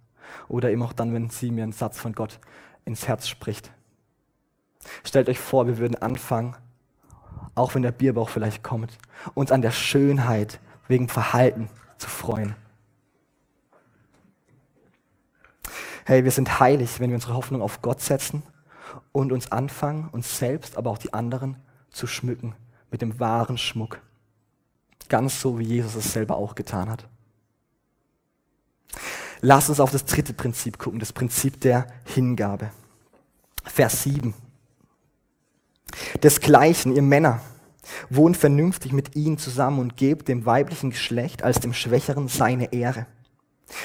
Oder 0.47 0.71
eben 0.71 0.81
auch 0.81 0.93
dann, 0.93 1.13
wenn 1.13 1.29
sie 1.29 1.51
mir 1.51 1.63
einen 1.63 1.73
Satz 1.73 1.99
von 1.99 2.13
Gott 2.13 2.39
ins 2.85 3.07
Herz 3.07 3.27
spricht. 3.27 3.71
Stellt 5.03 5.29
euch 5.29 5.39
vor, 5.39 5.67
wir 5.67 5.77
würden 5.77 6.01
anfangen, 6.01 6.55
auch 7.55 7.75
wenn 7.75 7.81
der 7.83 7.91
Bierbauch 7.91 8.29
vielleicht 8.29 8.63
kommt, 8.63 8.97
uns 9.33 9.51
an 9.51 9.61
der 9.61 9.71
Schönheit 9.71 10.59
wegen 10.87 11.07
Verhalten 11.07 11.69
zu 11.97 12.09
freuen. 12.09 12.55
Hey, 16.05 16.23
wir 16.25 16.31
sind 16.31 16.59
heilig, 16.59 16.99
wenn 16.99 17.09
wir 17.09 17.15
unsere 17.15 17.35
Hoffnung 17.35 17.61
auf 17.61 17.81
Gott 17.81 18.01
setzen 18.01 18.43
und 19.11 19.31
uns 19.31 19.51
anfangen, 19.51 20.09
uns 20.09 20.37
selbst, 20.37 20.77
aber 20.77 20.89
auch 20.89 20.97
die 20.97 21.13
anderen 21.13 21.55
zu 21.91 22.07
schmücken 22.07 22.55
mit 22.91 23.01
dem 23.01 23.19
wahren 23.19 23.57
Schmuck. 23.57 24.01
Ganz 25.07 25.39
so, 25.39 25.59
wie 25.59 25.63
Jesus 25.63 25.95
es 25.95 26.11
selber 26.11 26.35
auch 26.35 26.55
getan 26.55 26.89
hat. 26.89 27.07
Lass 29.41 29.69
uns 29.69 29.79
auf 29.79 29.91
das 29.91 30.05
dritte 30.05 30.33
Prinzip 30.33 30.77
gucken, 30.77 30.99
das 30.99 31.13
Prinzip 31.13 31.59
der 31.61 31.87
Hingabe. 32.05 32.71
Vers 33.65 34.03
7. 34.03 34.33
Desgleichen, 36.21 36.95
ihr 36.95 37.01
Männer, 37.01 37.41
wohnt 38.09 38.37
vernünftig 38.37 38.93
mit 38.93 39.15
ihnen 39.15 39.37
zusammen 39.37 39.79
und 39.79 39.97
gebt 39.97 40.27
dem 40.27 40.45
weiblichen 40.45 40.91
Geschlecht 40.91 41.43
als 41.43 41.59
dem 41.59 41.73
Schwächeren 41.73 42.27
seine 42.27 42.71
Ehre. 42.73 43.05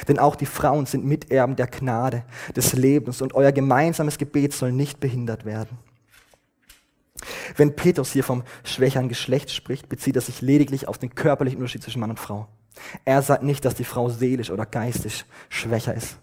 Denn 0.06 0.18
auch 0.18 0.36
die 0.36 0.46
Frauen 0.46 0.86
sind 0.86 1.04
Miterben 1.04 1.56
der 1.56 1.66
Gnade, 1.66 2.24
des 2.54 2.72
Lebens 2.74 3.22
und 3.22 3.34
euer 3.34 3.52
gemeinsames 3.52 4.18
Gebet 4.18 4.52
soll 4.52 4.72
nicht 4.72 5.00
behindert 5.00 5.44
werden. 5.44 5.78
Wenn 7.56 7.74
Petrus 7.74 8.12
hier 8.12 8.24
vom 8.24 8.44
schwächeren 8.64 9.08
Geschlecht 9.08 9.50
spricht, 9.50 9.88
bezieht 9.88 10.16
er 10.16 10.22
sich 10.22 10.40
lediglich 10.40 10.86
auf 10.86 10.98
den 10.98 11.14
körperlichen 11.14 11.58
Unterschied 11.58 11.82
zwischen 11.82 12.00
Mann 12.00 12.10
und 12.10 12.20
Frau. 12.20 12.46
Er 13.04 13.22
sagt 13.22 13.42
nicht, 13.42 13.64
dass 13.64 13.74
die 13.74 13.84
Frau 13.84 14.08
seelisch 14.08 14.50
oder 14.50 14.66
geistig 14.66 15.24
schwächer 15.48 15.94
ist. 15.94 16.18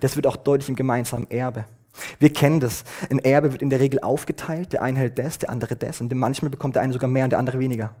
Das 0.00 0.16
wird 0.16 0.26
auch 0.26 0.36
deutlich 0.36 0.68
im 0.68 0.76
gemeinsamen 0.76 1.30
Erbe. 1.30 1.66
Wir 2.18 2.32
kennen 2.32 2.60
das. 2.60 2.84
Ein 3.10 3.18
Erbe 3.18 3.52
wird 3.52 3.62
in 3.62 3.70
der 3.70 3.80
Regel 3.80 4.00
aufgeteilt. 4.00 4.72
Der 4.72 4.82
eine 4.82 4.98
hält 4.98 5.18
das, 5.18 5.38
der 5.38 5.50
andere 5.50 5.76
das. 5.76 6.00
Und 6.00 6.12
manchmal 6.14 6.50
bekommt 6.50 6.76
der 6.76 6.82
eine 6.82 6.92
sogar 6.92 7.08
mehr 7.08 7.24
und 7.24 7.30
der 7.30 7.38
andere 7.38 7.58
weniger. 7.58 7.94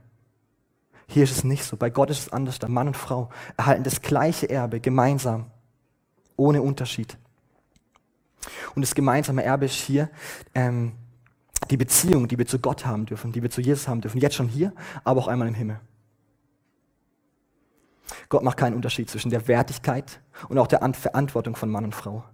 Hier 1.08 1.24
ist 1.24 1.32
es 1.32 1.44
nicht 1.44 1.64
so. 1.64 1.76
Bei 1.76 1.90
Gott 1.90 2.10
ist 2.10 2.20
es 2.20 2.32
anders. 2.32 2.58
Der 2.58 2.68
Mann 2.68 2.88
und 2.88 2.96
Frau 2.96 3.30
erhalten 3.56 3.82
das 3.82 4.02
gleiche 4.02 4.48
Erbe 4.48 4.80
gemeinsam, 4.80 5.50
ohne 6.36 6.62
Unterschied. 6.62 7.16
Und 8.74 8.82
das 8.82 8.94
gemeinsame 8.94 9.42
Erbe 9.42 9.64
ist 9.64 9.74
hier 9.74 10.10
ähm, 10.54 10.92
die 11.70 11.76
Beziehung, 11.76 12.28
die 12.28 12.38
wir 12.38 12.46
zu 12.46 12.58
Gott 12.58 12.86
haben 12.86 13.06
dürfen, 13.06 13.32
die 13.32 13.42
wir 13.42 13.50
zu 13.50 13.60
Jesus 13.60 13.88
haben 13.88 14.00
dürfen. 14.00 14.18
Jetzt 14.18 14.36
schon 14.36 14.48
hier, 14.48 14.72
aber 15.02 15.20
auch 15.20 15.28
einmal 15.28 15.48
im 15.48 15.54
Himmel. 15.54 15.80
Gott 18.28 18.42
macht 18.42 18.58
keinen 18.58 18.74
Unterschied 18.74 19.08
zwischen 19.10 19.30
der 19.30 19.48
Wertigkeit 19.48 20.20
und 20.48 20.58
auch 20.58 20.66
der 20.66 20.80
Verantwortung 20.94 21.56
von 21.56 21.70
Mann 21.70 21.84
und 21.84 21.94
Frau. 21.94 22.24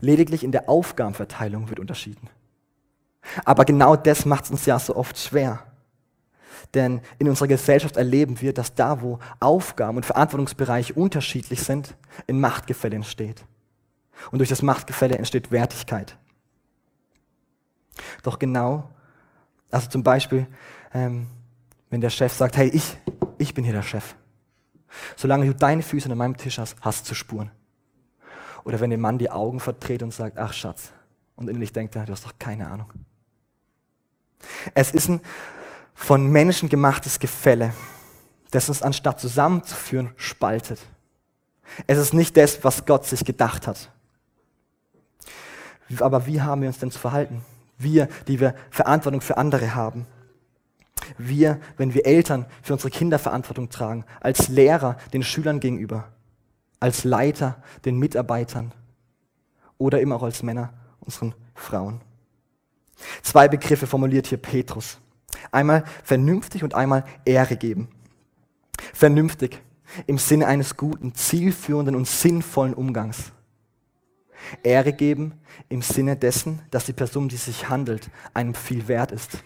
Lediglich 0.00 0.44
in 0.44 0.52
der 0.52 0.68
Aufgabenverteilung 0.68 1.68
wird 1.68 1.80
unterschieden. 1.80 2.28
Aber 3.44 3.64
genau 3.64 3.96
das 3.96 4.24
macht 4.24 4.44
es 4.44 4.50
uns 4.50 4.66
ja 4.66 4.78
so 4.78 4.96
oft 4.96 5.18
schwer. 5.18 5.64
Denn 6.74 7.00
in 7.18 7.28
unserer 7.28 7.48
Gesellschaft 7.48 7.96
erleben 7.96 8.40
wir, 8.40 8.52
dass 8.52 8.74
da, 8.74 9.00
wo 9.00 9.18
Aufgaben 9.40 9.96
und 9.96 10.06
Verantwortungsbereiche 10.06 10.94
unterschiedlich 10.94 11.62
sind, 11.62 11.96
ein 12.28 12.40
Machtgefälle 12.40 12.96
entsteht. 12.96 13.44
Und 14.30 14.38
durch 14.38 14.48
das 14.48 14.62
Machtgefälle 14.62 15.16
entsteht 15.16 15.50
Wertigkeit. 15.50 16.16
Doch 18.22 18.38
genau, 18.38 18.90
also 19.70 19.88
zum 19.88 20.02
Beispiel, 20.02 20.46
ähm, 20.92 21.28
wenn 21.90 22.00
der 22.00 22.10
Chef 22.10 22.32
sagt, 22.32 22.56
hey, 22.56 22.68
ich, 22.68 22.96
ich 23.38 23.54
bin 23.54 23.64
hier 23.64 23.72
der 23.72 23.82
Chef. 23.82 24.14
Solange 25.16 25.46
du 25.46 25.54
deine 25.54 25.82
Füße 25.82 26.10
an 26.10 26.18
meinem 26.18 26.36
Tisch 26.36 26.58
hast, 26.58 26.76
hast 26.80 27.10
du 27.10 27.14
Spuren. 27.14 27.50
Oder 28.66 28.80
wenn 28.80 28.90
der 28.90 28.98
Mann 28.98 29.16
die 29.16 29.30
Augen 29.30 29.60
verdreht 29.60 30.02
und 30.02 30.12
sagt, 30.12 30.38
ach 30.38 30.52
Schatz, 30.52 30.90
und 31.36 31.48
innerlich 31.48 31.72
denkt 31.72 31.94
er, 31.94 32.04
du 32.04 32.10
hast 32.10 32.24
doch 32.24 32.34
keine 32.36 32.68
Ahnung. 32.68 32.92
Es 34.74 34.90
ist 34.90 35.08
ein 35.08 35.20
von 35.94 36.26
Menschen 36.26 36.68
gemachtes 36.68 37.20
Gefälle, 37.20 37.72
das 38.50 38.68
uns 38.68 38.82
anstatt 38.82 39.20
zusammenzuführen, 39.20 40.10
spaltet. 40.16 40.80
Es 41.86 41.96
ist 41.96 42.12
nicht 42.12 42.36
das, 42.36 42.64
was 42.64 42.84
Gott 42.84 43.06
sich 43.06 43.24
gedacht 43.24 43.68
hat. 43.68 43.92
Aber 46.00 46.26
wie 46.26 46.42
haben 46.42 46.62
wir 46.62 46.68
uns 46.68 46.80
denn 46.80 46.90
zu 46.90 46.98
verhalten? 46.98 47.44
Wir, 47.78 48.08
die 48.26 48.40
wir 48.40 48.56
Verantwortung 48.70 49.20
für 49.20 49.36
andere 49.36 49.76
haben. 49.76 50.08
Wir, 51.18 51.60
wenn 51.76 51.94
wir 51.94 52.04
Eltern 52.04 52.46
für 52.62 52.72
unsere 52.72 52.90
Kinder 52.90 53.20
Verantwortung 53.20 53.70
tragen, 53.70 54.04
als 54.18 54.48
Lehrer 54.48 54.96
den 55.12 55.22
Schülern 55.22 55.60
gegenüber, 55.60 56.08
als 56.80 57.04
Leiter 57.04 57.62
den 57.84 57.98
Mitarbeitern 57.98 58.72
oder 59.78 60.00
eben 60.00 60.12
auch 60.12 60.22
als 60.22 60.42
Männer 60.42 60.72
unseren 61.00 61.34
Frauen. 61.54 62.00
Zwei 63.22 63.48
Begriffe 63.48 63.86
formuliert 63.86 64.26
hier 64.26 64.38
Petrus. 64.38 64.98
Einmal 65.50 65.84
vernünftig 66.02 66.64
und 66.64 66.74
einmal 66.74 67.04
Ehre 67.24 67.56
geben. 67.56 67.88
Vernünftig 68.92 69.62
im 70.06 70.18
Sinne 70.18 70.46
eines 70.46 70.76
guten, 70.76 71.14
zielführenden 71.14 71.94
und 71.94 72.08
sinnvollen 72.08 72.74
Umgangs. 72.74 73.32
Ehre 74.62 74.92
geben 74.92 75.34
im 75.68 75.82
Sinne 75.82 76.16
dessen, 76.16 76.62
dass 76.70 76.86
die 76.86 76.92
Person, 76.92 77.28
die 77.28 77.36
sich 77.36 77.68
handelt, 77.68 78.10
einem 78.34 78.54
viel 78.54 78.88
wert 78.88 79.12
ist. 79.12 79.42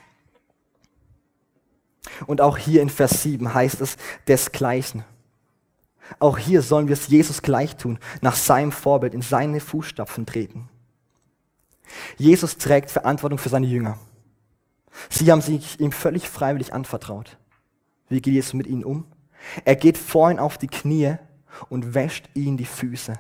Und 2.27 2.41
auch 2.41 2.59
hier 2.59 2.83
in 2.83 2.91
Vers 2.91 3.23
7 3.23 3.53
heißt 3.55 3.81
es 3.81 3.97
desgleichen. 4.27 5.05
Auch 6.19 6.39
hier 6.39 6.63
sollen 6.63 6.89
wir 6.89 6.95
es 6.95 7.09
Jesus 7.09 7.43
gleich 7.43 7.77
tun, 7.77 7.99
nach 8.21 8.37
seinem 8.37 8.73
Vorbild, 8.73 9.15
in 9.15 9.23
seine 9.23 9.61
Fußstapfen 9.61 10.27
treten. 10.27 10.69
Jesus 12.17 12.57
trägt 12.59 12.91
Verantwortung 12.91 13.39
für 13.39 13.49
seine 13.49 13.67
Jünger. 13.67 13.99
Sie 15.09 15.31
haben 15.31 15.41
sich 15.41 15.81
ihm 15.81 15.93
völlig 15.93 16.29
freiwillig 16.29 16.73
anvertraut. 16.73 17.39
Wie 18.09 18.21
geht 18.21 18.35
Jesus 18.35 18.55
mit 18.55 18.67
ihnen 18.67 18.85
um? 18.85 19.07
Er 19.65 19.77
geht 19.77 19.97
vor 19.97 20.31
ihnen 20.31 20.41
auf 20.41 20.59
die 20.59 20.67
Knie 20.67 21.17
und 21.69 21.95
wäscht 21.95 22.29
ihnen 22.35 22.57
die 22.57 22.67
Füße, 22.67 23.15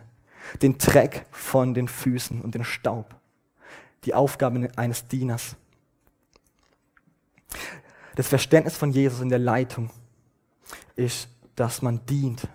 den 0.62 0.78
Dreck 0.78 1.26
von 1.30 1.74
den 1.74 1.88
Füßen 1.88 2.40
und 2.40 2.54
den 2.54 2.64
Staub. 2.64 3.14
Die 4.04 4.14
Aufgabe 4.14 4.68
eines 4.76 5.08
Dieners. 5.08 5.56
Das 8.16 8.28
Verständnis 8.28 8.76
von 8.76 8.90
Jesus 8.90 9.20
in 9.20 9.28
der 9.28 9.38
Leitung 9.38 9.90
ist, 10.96 11.28
dass 11.54 11.82
man 11.82 12.04
dient, 12.06 12.48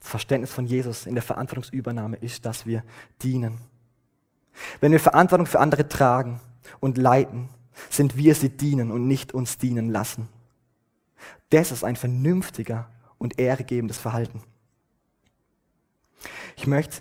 Verständnis 0.00 0.52
von 0.52 0.66
Jesus 0.66 1.06
in 1.06 1.14
der 1.14 1.22
Verantwortungsübernahme 1.22 2.16
ist, 2.16 2.44
dass 2.44 2.66
wir 2.66 2.82
dienen. 3.22 3.58
Wenn 4.80 4.92
wir 4.92 5.00
Verantwortung 5.00 5.46
für 5.46 5.60
andere 5.60 5.88
tragen 5.88 6.40
und 6.80 6.98
leiten, 6.98 7.48
sind 7.90 8.16
wir 8.16 8.34
sie 8.34 8.50
dienen 8.50 8.90
und 8.90 9.06
nicht 9.06 9.32
uns 9.32 9.58
dienen 9.58 9.90
lassen. 9.90 10.28
Das 11.50 11.72
ist 11.72 11.84
ein 11.84 11.96
vernünftiger 11.96 12.88
und 13.18 13.38
ehregebendes 13.38 13.98
Verhalten. 13.98 14.42
Ich 16.56 16.66
möchte 16.66 16.98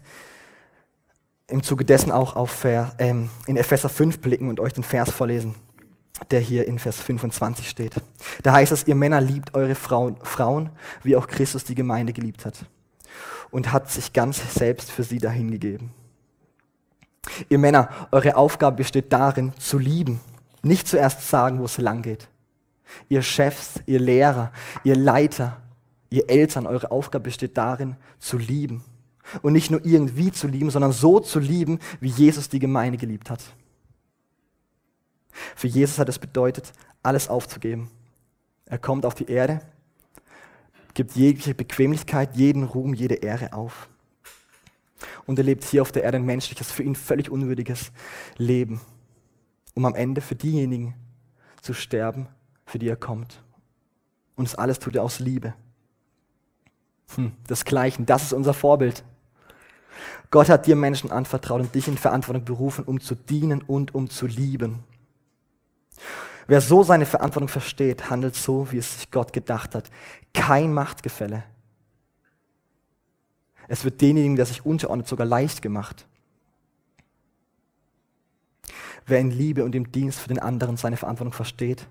im 1.48 1.64
Zuge 1.64 1.86
dessen 1.86 2.12
auch 2.12 2.36
auf 2.36 2.66
ähm, 2.66 3.30
in 3.48 3.58
Epheser 3.58 3.90
5 3.90 4.20
blicken 4.20 4.50
und 4.50 4.60
euch 4.60 4.74
den 4.74 4.84
Vers 4.84 5.12
vorlesen, 5.12 5.56
der 6.30 6.40
hier 6.40 6.68
in 6.68 6.78
Vers 6.78 6.98
25 6.98 7.70
steht. 7.70 7.94
Da 8.44 8.54
heißt 8.54 8.72
es, 8.72 8.88
ihr 8.88 8.96
Männer 8.96 9.22
liebt 9.22 9.56
eure 9.56 9.76
Frauen, 9.76 10.18
Frauen, 10.24 10.70
wie 11.04 11.16
auch 11.16 11.28
Christus 11.28 11.64
die 11.64 11.76
Gemeinde 11.76 12.14
geliebt 12.14 12.46
hat 12.46 12.66
und 13.52 13.72
hat 13.72 13.90
sich 13.90 14.14
ganz 14.14 14.54
selbst 14.54 14.92
für 14.92 15.04
sie 15.04 15.20
dahingegeben. 15.20 15.92
Ihr 17.50 17.58
Männer, 17.58 17.90
eure 18.12 18.36
Aufgabe 18.36 18.78
besteht 18.78 19.12
darin, 19.12 19.54
zu 19.60 19.78
lieben, 19.78 20.20
nicht 20.64 20.88
zuerst 20.88 21.28
sagen, 21.28 21.60
wo 21.60 21.66
es 21.66 21.78
lang 21.78 22.02
geht. 22.02 22.30
Ihr 23.10 23.22
Chefs, 23.22 23.82
ihr 23.86 24.00
Lehrer, 24.00 24.52
ihr 24.84 24.96
Leiter, 24.96 25.62
ihr 26.10 26.30
Eltern, 26.30 26.68
eure 26.68 26.92
Aufgabe 26.92 27.26
besteht 27.26 27.58
darin, 27.58 27.98
zu 28.20 28.38
lieben. 28.38 28.84
Und 29.42 29.54
nicht 29.54 29.72
nur 29.72 29.86
irgendwie 29.86 30.32
zu 30.32 30.48
lieben, 30.48 30.70
sondern 30.70 30.94
so 30.94 31.20
zu 31.20 31.40
lieben, 31.40 31.80
wie 32.00 32.10
Jesus 32.10 32.48
die 32.48 32.60
Gemeinde 32.60 32.98
geliebt 32.98 33.30
hat. 33.30 33.44
Für 35.56 35.68
Jesus 35.68 36.00
hat 36.00 36.08
es 36.08 36.18
bedeutet, 36.18 36.72
alles 37.04 37.28
aufzugeben. 37.28 37.92
Er 38.66 38.78
kommt 38.78 39.06
auf 39.06 39.16
die 39.16 39.30
Erde, 39.30 39.62
gibt 40.98 41.16
jegliche 41.16 41.54
Bequemlichkeit, 41.54 42.36
jeden 42.36 42.64
Ruhm, 42.64 42.96
jede 42.96 43.14
Ehre 43.14 43.54
auf. 43.54 43.88
Und 45.28 45.38
er 45.38 45.46
lebt 45.46 45.64
hier 45.64 45.84
auf 45.84 45.92
der 45.92 46.04
Erde 46.04 46.18
ein 46.18 46.26
menschliches, 46.26 46.72
für 46.72 46.82
ihn 46.82 46.96
völlig 46.96 47.30
unwürdiges 47.30 47.92
Leben, 48.38 48.82
um 49.76 49.86
am 49.86 49.94
Ende 49.94 50.22
für 50.22 50.34
diejenigen 50.34 50.96
zu 51.62 51.76
sterben, 51.76 52.28
für 52.66 52.80
die 52.80 52.90
er 52.90 52.96
kommt. 52.96 53.44
Und 54.36 54.48
das 54.48 54.56
alles 54.56 54.80
tut 54.80 54.96
er 54.96 55.04
aus 55.04 55.20
Liebe. 55.20 55.54
Hm, 57.14 57.32
desgleichen, 57.48 58.08
das 58.08 58.24
ist 58.24 58.34
unser 58.34 58.56
Vorbild. 58.56 59.04
Gott 60.32 60.50
hat 60.50 60.66
dir 60.66 60.76
Menschen 60.76 61.12
anvertraut 61.12 61.62
und 61.62 61.76
dich 61.76 61.88
in 61.88 62.00
Verantwortung 62.00 62.44
berufen, 62.44 62.86
um 62.86 63.00
zu 63.00 63.14
dienen 63.14 63.62
und 63.62 63.94
um 63.94 64.10
zu 64.10 64.26
lieben. 64.26 64.80
Wer 66.48 66.62
so 66.62 66.82
seine 66.84 67.06
Verantwortung 67.06 67.50
versteht, 67.50 68.10
handelt 68.10 68.36
so, 68.36 68.72
wie 68.72 68.78
es 68.78 68.96
sich 68.96 69.12
Gott 69.12 69.34
gedacht 69.34 69.76
hat. 69.76 69.90
Kein 70.34 70.74
Machtgefälle. 70.74 71.44
Es 73.68 73.84
wird 73.84 74.00
denjenigen, 74.00 74.38
der 74.38 74.46
sich 74.46 74.66
unterordnet, 74.66 75.08
sogar 75.08 75.28
leicht 75.28 75.62
gemacht. 75.62 76.08
Wer 79.06 79.20
in 79.20 79.32
Liebe 79.32 79.66
und 79.66 79.76
im 79.76 79.92
Dienst 79.92 80.20
für 80.20 80.30
den 80.30 80.40
anderen 80.40 80.78
seine 80.78 80.98
Verantwortung 80.98 81.34
versteht, 81.34 81.88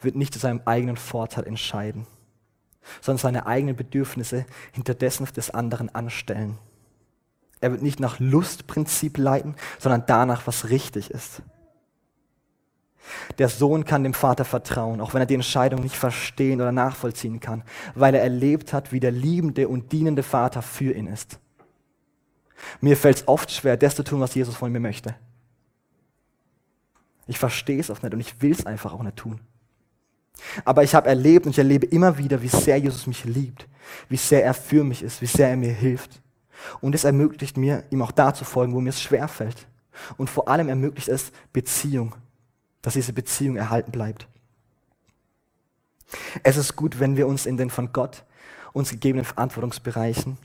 wird 0.00 0.14
nicht 0.14 0.32
zu 0.32 0.38
seinem 0.38 0.62
eigenen 0.64 0.96
Vorteil 0.96 1.44
entscheiden, 1.44 2.06
sondern 3.00 3.18
seine 3.18 3.46
eigenen 3.46 3.74
Bedürfnisse 3.74 4.46
hinter 4.72 4.94
dessen 4.94 5.26
des 5.26 5.50
anderen 5.50 5.92
anstellen. 5.92 6.58
Er 7.60 7.72
wird 7.72 7.82
nicht 7.82 7.98
nach 7.98 8.20
Lustprinzip 8.20 9.18
leiten, 9.18 9.56
sondern 9.78 10.04
danach, 10.06 10.46
was 10.46 10.68
richtig 10.68 11.10
ist. 11.10 11.42
Der 13.38 13.48
Sohn 13.48 13.84
kann 13.84 14.02
dem 14.02 14.14
Vater 14.14 14.44
vertrauen, 14.44 15.00
auch 15.00 15.14
wenn 15.14 15.22
er 15.22 15.26
die 15.26 15.34
Entscheidung 15.34 15.80
nicht 15.80 15.96
verstehen 15.96 16.60
oder 16.60 16.72
nachvollziehen 16.72 17.40
kann, 17.40 17.62
weil 17.94 18.14
er 18.14 18.22
erlebt 18.22 18.72
hat, 18.72 18.92
wie 18.92 19.00
der 19.00 19.12
liebende 19.12 19.68
und 19.68 19.92
dienende 19.92 20.22
Vater 20.22 20.62
für 20.62 20.92
ihn 20.92 21.06
ist. 21.06 21.38
Mir 22.80 22.96
fällt 22.96 23.18
es 23.18 23.28
oft 23.28 23.50
schwer, 23.50 23.76
das 23.76 23.96
zu 23.96 24.02
tun, 24.02 24.20
was 24.20 24.34
Jesus 24.34 24.56
von 24.56 24.72
mir 24.72 24.80
möchte. 24.80 25.14
Ich 27.26 27.38
verstehe 27.38 27.78
es 27.78 27.90
oft 27.90 28.02
nicht 28.02 28.14
und 28.14 28.20
ich 28.20 28.40
will 28.40 28.52
es 28.52 28.66
einfach 28.66 28.92
auch 28.92 29.02
nicht 29.02 29.16
tun. 29.16 29.40
Aber 30.64 30.82
ich 30.82 30.94
habe 30.94 31.08
erlebt 31.08 31.46
und 31.46 31.52
ich 31.52 31.58
erlebe 31.58 31.86
immer 31.86 32.16
wieder, 32.18 32.42
wie 32.42 32.48
sehr 32.48 32.78
Jesus 32.78 33.06
mich 33.06 33.24
liebt, 33.24 33.66
wie 34.08 34.16
sehr 34.16 34.44
er 34.44 34.54
für 34.54 34.84
mich 34.84 35.02
ist, 35.02 35.20
wie 35.20 35.26
sehr 35.26 35.48
er 35.48 35.56
mir 35.56 35.72
hilft. 35.72 36.22
Und 36.80 36.94
es 36.94 37.04
ermöglicht 37.04 37.56
mir, 37.56 37.84
ihm 37.90 38.02
auch 38.02 38.12
da 38.12 38.34
zu 38.34 38.44
folgen, 38.44 38.72
wo 38.72 38.80
mir 38.80 38.90
es 38.90 39.00
schwer 39.00 39.28
fällt. 39.28 39.66
Und 40.16 40.30
vor 40.30 40.48
allem 40.48 40.68
ermöglicht 40.68 41.08
es 41.08 41.32
Beziehung, 41.52 42.14
dass 42.82 42.94
diese 42.94 43.12
Beziehung 43.12 43.56
erhalten 43.56 43.92
bleibt. 43.92 44.26
Es 46.42 46.56
ist 46.56 46.76
gut, 46.76 47.00
wenn 47.00 47.16
wir 47.16 47.26
uns 47.26 47.46
in 47.46 47.56
den 47.56 47.70
von 47.70 47.92
Gott 47.92 48.24
uns 48.72 48.90
gegebenen 48.90 49.24
Verantwortungsbereichen 49.24 50.38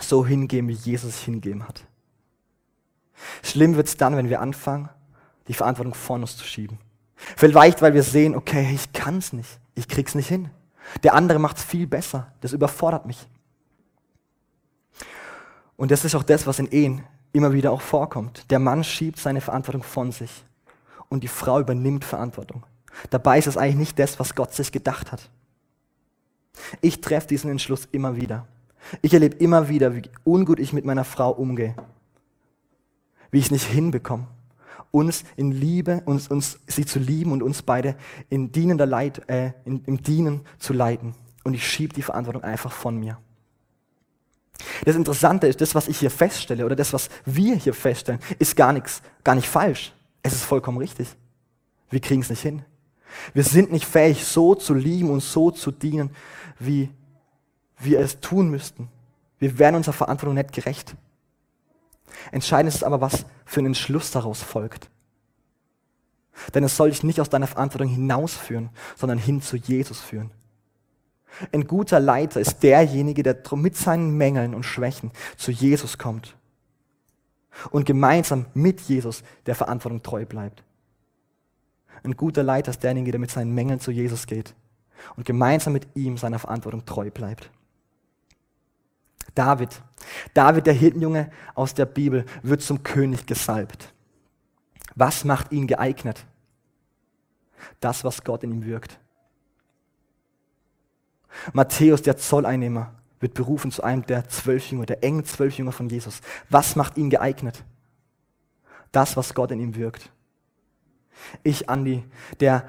so 0.00 0.26
hingeben, 0.26 0.68
wie 0.68 0.74
Jesus 0.74 1.16
sich 1.16 1.24
hingeben 1.24 1.66
hat. 1.66 1.84
Schlimm 3.42 3.76
wird 3.76 3.88
es 3.88 3.96
dann, 3.96 4.16
wenn 4.16 4.28
wir 4.28 4.40
anfangen, 4.40 4.88
die 5.48 5.54
Verantwortung 5.54 5.94
von 5.94 6.22
uns 6.22 6.36
zu 6.36 6.44
schieben. 6.44 6.78
Vielleicht, 7.16 7.82
weil 7.82 7.94
wir 7.94 8.02
sehen, 8.02 8.36
okay, 8.36 8.70
ich 8.72 8.92
kann 8.92 9.18
es 9.18 9.32
nicht, 9.32 9.58
ich 9.74 9.88
krieg's 9.88 10.14
nicht 10.14 10.28
hin. 10.28 10.50
Der 11.02 11.14
andere 11.14 11.38
macht 11.38 11.58
es 11.58 11.64
viel 11.64 11.86
besser, 11.86 12.32
das 12.40 12.52
überfordert 12.52 13.06
mich. 13.06 13.26
Und 15.76 15.90
das 15.90 16.04
ist 16.04 16.14
auch 16.14 16.22
das, 16.22 16.46
was 16.46 16.58
in 16.58 16.70
Ehen 16.70 17.04
immer 17.32 17.52
wieder 17.52 17.72
auch 17.72 17.82
vorkommt. 17.82 18.50
Der 18.50 18.58
Mann 18.58 18.84
schiebt 18.84 19.18
seine 19.18 19.40
Verantwortung 19.40 19.82
von 19.82 20.12
sich 20.12 20.44
und 21.08 21.24
die 21.24 21.28
Frau 21.28 21.60
übernimmt 21.60 22.04
Verantwortung. 22.04 22.64
Dabei 23.10 23.38
ist 23.38 23.46
es 23.46 23.56
eigentlich 23.56 23.76
nicht 23.76 23.98
das, 23.98 24.18
was 24.18 24.34
Gott 24.34 24.54
sich 24.54 24.72
gedacht 24.72 25.12
hat. 25.12 25.30
Ich 26.80 27.00
treffe 27.00 27.28
diesen 27.28 27.50
Entschluss 27.50 27.88
immer 27.92 28.16
wieder. 28.16 28.46
Ich 29.02 29.14
erlebe 29.14 29.36
immer 29.36 29.68
wieder, 29.68 29.94
wie 29.94 30.02
ungut 30.24 30.58
ich 30.58 30.72
mit 30.72 30.84
meiner 30.84 31.04
Frau 31.04 31.30
umgehe. 31.30 31.74
Wie 33.30 33.38
ich 33.38 33.46
es 33.46 33.50
nicht 33.50 33.66
hinbekomme, 33.66 34.26
uns 34.90 35.24
in 35.36 35.52
Liebe, 35.52 36.02
uns, 36.06 36.28
uns, 36.28 36.58
sie 36.66 36.86
zu 36.86 36.98
lieben 36.98 37.32
und 37.32 37.42
uns 37.42 37.62
beide 37.62 37.94
in 38.30 38.52
dienender 38.52 38.86
Leit, 38.86 39.28
äh, 39.28 39.52
in, 39.64 39.84
im 39.84 40.02
Dienen 40.02 40.40
zu 40.58 40.72
leiten. 40.72 41.14
Und 41.44 41.54
ich 41.54 41.68
schiebe 41.68 41.94
die 41.94 42.02
Verantwortung 42.02 42.42
einfach 42.42 42.72
von 42.72 42.96
mir. 42.96 43.18
Das 44.84 44.96
Interessante 44.96 45.46
ist, 45.46 45.60
das, 45.60 45.74
was 45.74 45.88
ich 45.88 45.98
hier 45.98 46.10
feststelle 46.10 46.64
oder 46.64 46.74
das, 46.74 46.92
was 46.92 47.10
wir 47.24 47.54
hier 47.56 47.74
feststellen, 47.74 48.20
ist 48.38 48.56
gar 48.56 48.72
nichts, 48.72 49.02
gar 49.22 49.34
nicht 49.34 49.48
falsch. 49.48 49.92
Es 50.22 50.32
ist 50.32 50.44
vollkommen 50.44 50.78
richtig. 50.78 51.08
Wir 51.90 52.00
kriegen 52.00 52.22
es 52.22 52.30
nicht 52.30 52.42
hin. 52.42 52.64
Wir 53.32 53.44
sind 53.44 53.72
nicht 53.72 53.86
fähig, 53.86 54.24
so 54.24 54.54
zu 54.54 54.74
lieben 54.74 55.10
und 55.10 55.20
so 55.20 55.50
zu 55.50 55.70
dienen, 55.70 56.10
wie 56.58 56.90
wir 57.78 58.00
es 58.00 58.20
tun 58.20 58.50
müssten. 58.50 58.88
Wir 59.38 59.58
werden 59.58 59.76
unserer 59.76 59.94
Verantwortung 59.94 60.34
nicht 60.34 60.52
gerecht. 60.52 60.94
Entscheidend 62.32 62.74
ist 62.74 62.84
aber, 62.84 63.00
was 63.00 63.24
für 63.44 63.60
ein 63.60 63.66
Entschluss 63.66 64.10
daraus 64.10 64.42
folgt. 64.42 64.90
Denn 66.54 66.64
es 66.64 66.76
soll 66.76 66.90
dich 66.90 67.02
nicht 67.02 67.20
aus 67.20 67.30
deiner 67.30 67.46
Verantwortung 67.46 67.88
hinausführen, 67.88 68.70
sondern 68.96 69.18
hin 69.18 69.40
zu 69.40 69.56
Jesus 69.56 70.00
führen. 70.00 70.30
Ein 71.52 71.66
guter 71.66 72.00
Leiter 72.00 72.40
ist 72.40 72.62
derjenige, 72.62 73.22
der 73.22 73.36
mit 73.52 73.76
seinen 73.76 74.16
Mängeln 74.16 74.54
und 74.54 74.64
Schwächen 74.64 75.12
zu 75.36 75.52
Jesus 75.52 75.98
kommt 75.98 76.37
und 77.70 77.86
gemeinsam 77.86 78.46
mit 78.54 78.80
Jesus 78.82 79.22
der 79.46 79.54
Verantwortung 79.54 80.02
treu 80.02 80.24
bleibt. 80.24 80.62
Ein 82.02 82.16
guter 82.16 82.42
Leiter 82.42 82.70
ist 82.70 82.82
derjenige, 82.82 83.10
der 83.10 83.20
mit 83.20 83.30
seinen 83.30 83.54
Mängeln 83.54 83.80
zu 83.80 83.90
Jesus 83.90 84.26
geht 84.26 84.54
und 85.16 85.26
gemeinsam 85.26 85.72
mit 85.72 85.86
ihm 85.94 86.16
seiner 86.16 86.38
Verantwortung 86.38 86.84
treu 86.84 87.10
bleibt. 87.10 87.50
David, 89.34 89.82
David, 90.34 90.66
der 90.66 90.74
Hirtenjunge 90.74 91.30
aus 91.54 91.74
der 91.74 91.86
Bibel, 91.86 92.24
wird 92.42 92.62
zum 92.62 92.82
König 92.82 93.26
gesalbt. 93.26 93.92
Was 94.94 95.24
macht 95.24 95.52
ihn 95.52 95.66
geeignet? 95.66 96.24
Das, 97.80 98.04
was 98.04 98.24
Gott 98.24 98.42
in 98.42 98.52
ihm 98.52 98.64
wirkt. 98.64 98.98
Matthäus, 101.52 102.02
der 102.02 102.16
Zolleinnehmer, 102.16 102.94
wird 103.20 103.34
berufen 103.34 103.70
zu 103.70 103.82
einem 103.82 104.06
der 104.06 104.28
zwölf 104.28 104.70
Jünger, 104.70 104.86
der 104.86 105.02
engen 105.02 105.24
zwölf 105.24 105.56
Jünger 105.56 105.72
von 105.72 105.88
Jesus. 105.88 106.20
Was 106.50 106.76
macht 106.76 106.96
ihn 106.96 107.10
geeignet? 107.10 107.64
Das, 108.92 109.16
was 109.16 109.34
Gott 109.34 109.50
in 109.50 109.60
ihm 109.60 109.74
wirkt. 109.74 110.10
Ich, 111.42 111.68
Andi, 111.68 112.04
der 112.40 112.68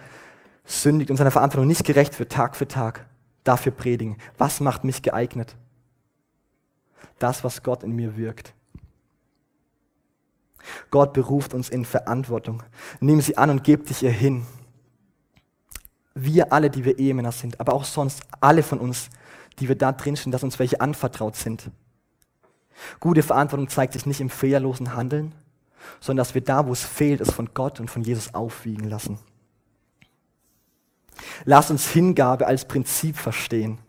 sündigt 0.65 1.11
und 1.11 1.17
seiner 1.17 1.31
Verantwortung 1.31 1.67
nicht 1.67 1.85
gerecht 1.85 2.17
wird, 2.19 2.31
Tag 2.31 2.55
für 2.55 2.67
Tag, 2.67 3.05
dafür 3.43 3.71
predigen. 3.71 4.17
Was 4.37 4.59
macht 4.59 4.83
mich 4.83 5.01
geeignet? 5.01 5.55
Das, 7.19 7.43
was 7.43 7.63
Gott 7.63 7.83
in 7.83 7.95
mir 7.95 8.17
wirkt. 8.17 8.53
Gott 10.91 11.13
beruft 11.13 11.53
uns 11.53 11.69
in 11.69 11.85
Verantwortung. 11.85 12.63
Nimm 12.99 13.21
sie 13.21 13.37
an 13.37 13.49
und 13.49 13.63
gib 13.63 13.87
dich 13.87 14.03
ihr 14.03 14.11
hin 14.11 14.45
wir 16.23 16.51
alle, 16.51 16.69
die 16.69 16.85
wir 16.85 16.99
Ehemänner 16.99 17.31
sind, 17.31 17.59
aber 17.59 17.73
auch 17.73 17.83
sonst 17.83 18.21
alle 18.41 18.63
von 18.63 18.79
uns, 18.79 19.09
die 19.59 19.67
wir 19.67 19.77
da 19.77 19.91
drin 19.91 20.15
stehen, 20.15 20.31
dass 20.31 20.43
uns 20.43 20.59
welche 20.59 20.81
anvertraut 20.81 21.35
sind. 21.35 21.69
Gute 22.99 23.23
Verantwortung 23.23 23.69
zeigt 23.69 23.93
sich 23.93 24.05
nicht 24.05 24.21
im 24.21 24.29
fehlerlosen 24.29 24.95
Handeln, 24.95 25.33
sondern 25.99 26.23
dass 26.23 26.35
wir 26.35 26.41
da, 26.41 26.67
wo 26.67 26.71
es 26.71 26.83
fehlt, 26.83 27.21
es 27.21 27.31
von 27.31 27.53
Gott 27.53 27.79
und 27.79 27.89
von 27.89 28.03
Jesus 28.03 28.33
aufwiegen 28.33 28.89
lassen. 28.89 29.19
Lass 31.43 31.69
uns 31.69 31.89
Hingabe 31.89 32.47
als 32.47 32.65
Prinzip 32.65 33.17
verstehen. 33.17 33.79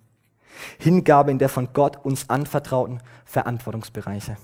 Hingabe 0.79 1.31
in 1.31 1.39
der 1.39 1.49
von 1.49 1.73
Gott 1.73 2.05
uns 2.05 2.29
anvertrauten 2.29 3.01
Verantwortungsbereiche. 3.25 4.37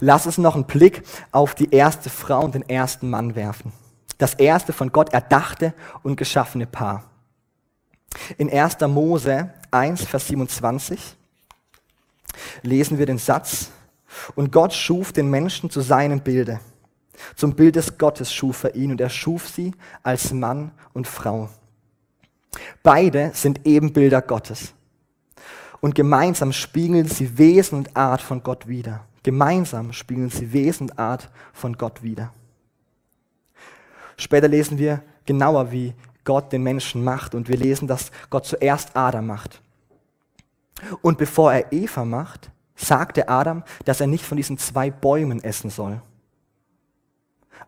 Lass 0.00 0.26
uns 0.26 0.38
noch 0.38 0.56
einen 0.56 0.66
Blick 0.66 1.04
auf 1.30 1.54
die 1.54 1.70
erste 1.70 2.10
Frau 2.10 2.44
und 2.44 2.56
den 2.56 2.68
ersten 2.68 3.08
Mann 3.08 3.36
werfen 3.36 3.72
das 4.22 4.34
erste 4.34 4.72
von 4.72 4.92
Gott 4.92 5.12
erdachte 5.12 5.74
und 6.04 6.16
geschaffene 6.16 6.66
Paar. 6.66 7.10
In 8.38 8.50
1. 8.50 8.80
Mose 8.88 9.52
1, 9.70 10.04
Vers 10.04 10.28
27 10.28 11.16
lesen 12.62 12.98
wir 12.98 13.06
den 13.06 13.18
Satz, 13.18 13.70
und 14.34 14.52
Gott 14.52 14.74
schuf 14.74 15.12
den 15.12 15.30
Menschen 15.30 15.70
zu 15.70 15.80
seinem 15.80 16.20
Bilde. 16.20 16.60
Zum 17.36 17.54
Bild 17.54 17.76
des 17.76 17.98
Gottes 17.98 18.32
schuf 18.32 18.64
er 18.64 18.74
ihn 18.74 18.90
und 18.90 19.00
er 19.00 19.08
schuf 19.08 19.48
sie 19.48 19.72
als 20.02 20.32
Mann 20.32 20.72
und 20.92 21.06
Frau. 21.06 21.48
Beide 22.82 23.30
sind 23.34 23.66
Ebenbilder 23.66 24.20
Gottes. 24.22 24.74
Und 25.80 25.94
gemeinsam 25.94 26.52
spiegeln 26.52 27.08
sie 27.08 27.38
Wesen 27.38 27.78
und 27.78 27.96
Art 27.96 28.20
von 28.20 28.42
Gott 28.42 28.68
wider. 28.68 29.06
Gemeinsam 29.22 29.92
spiegeln 29.92 30.30
sie 30.30 30.52
Wesen 30.52 30.90
und 30.90 30.98
Art 30.98 31.30
von 31.52 31.76
Gott 31.76 32.02
wider. 32.02 32.32
Später 34.16 34.48
lesen 34.48 34.78
wir 34.78 35.02
genauer, 35.24 35.72
wie 35.72 35.94
Gott 36.24 36.52
den 36.52 36.62
Menschen 36.62 37.02
macht 37.02 37.34
und 37.34 37.48
wir 37.48 37.56
lesen, 37.56 37.88
dass 37.88 38.10
Gott 38.30 38.46
zuerst 38.46 38.96
Adam 38.96 39.26
macht. 39.26 39.60
Und 41.00 41.18
bevor 41.18 41.52
er 41.52 41.72
Eva 41.72 42.04
macht, 42.04 42.50
sagt 42.74 43.18
er 43.18 43.30
Adam, 43.30 43.62
dass 43.84 44.00
er 44.00 44.06
nicht 44.06 44.24
von 44.24 44.36
diesen 44.36 44.58
zwei 44.58 44.90
Bäumen 44.90 45.42
essen 45.42 45.70
soll. 45.70 46.00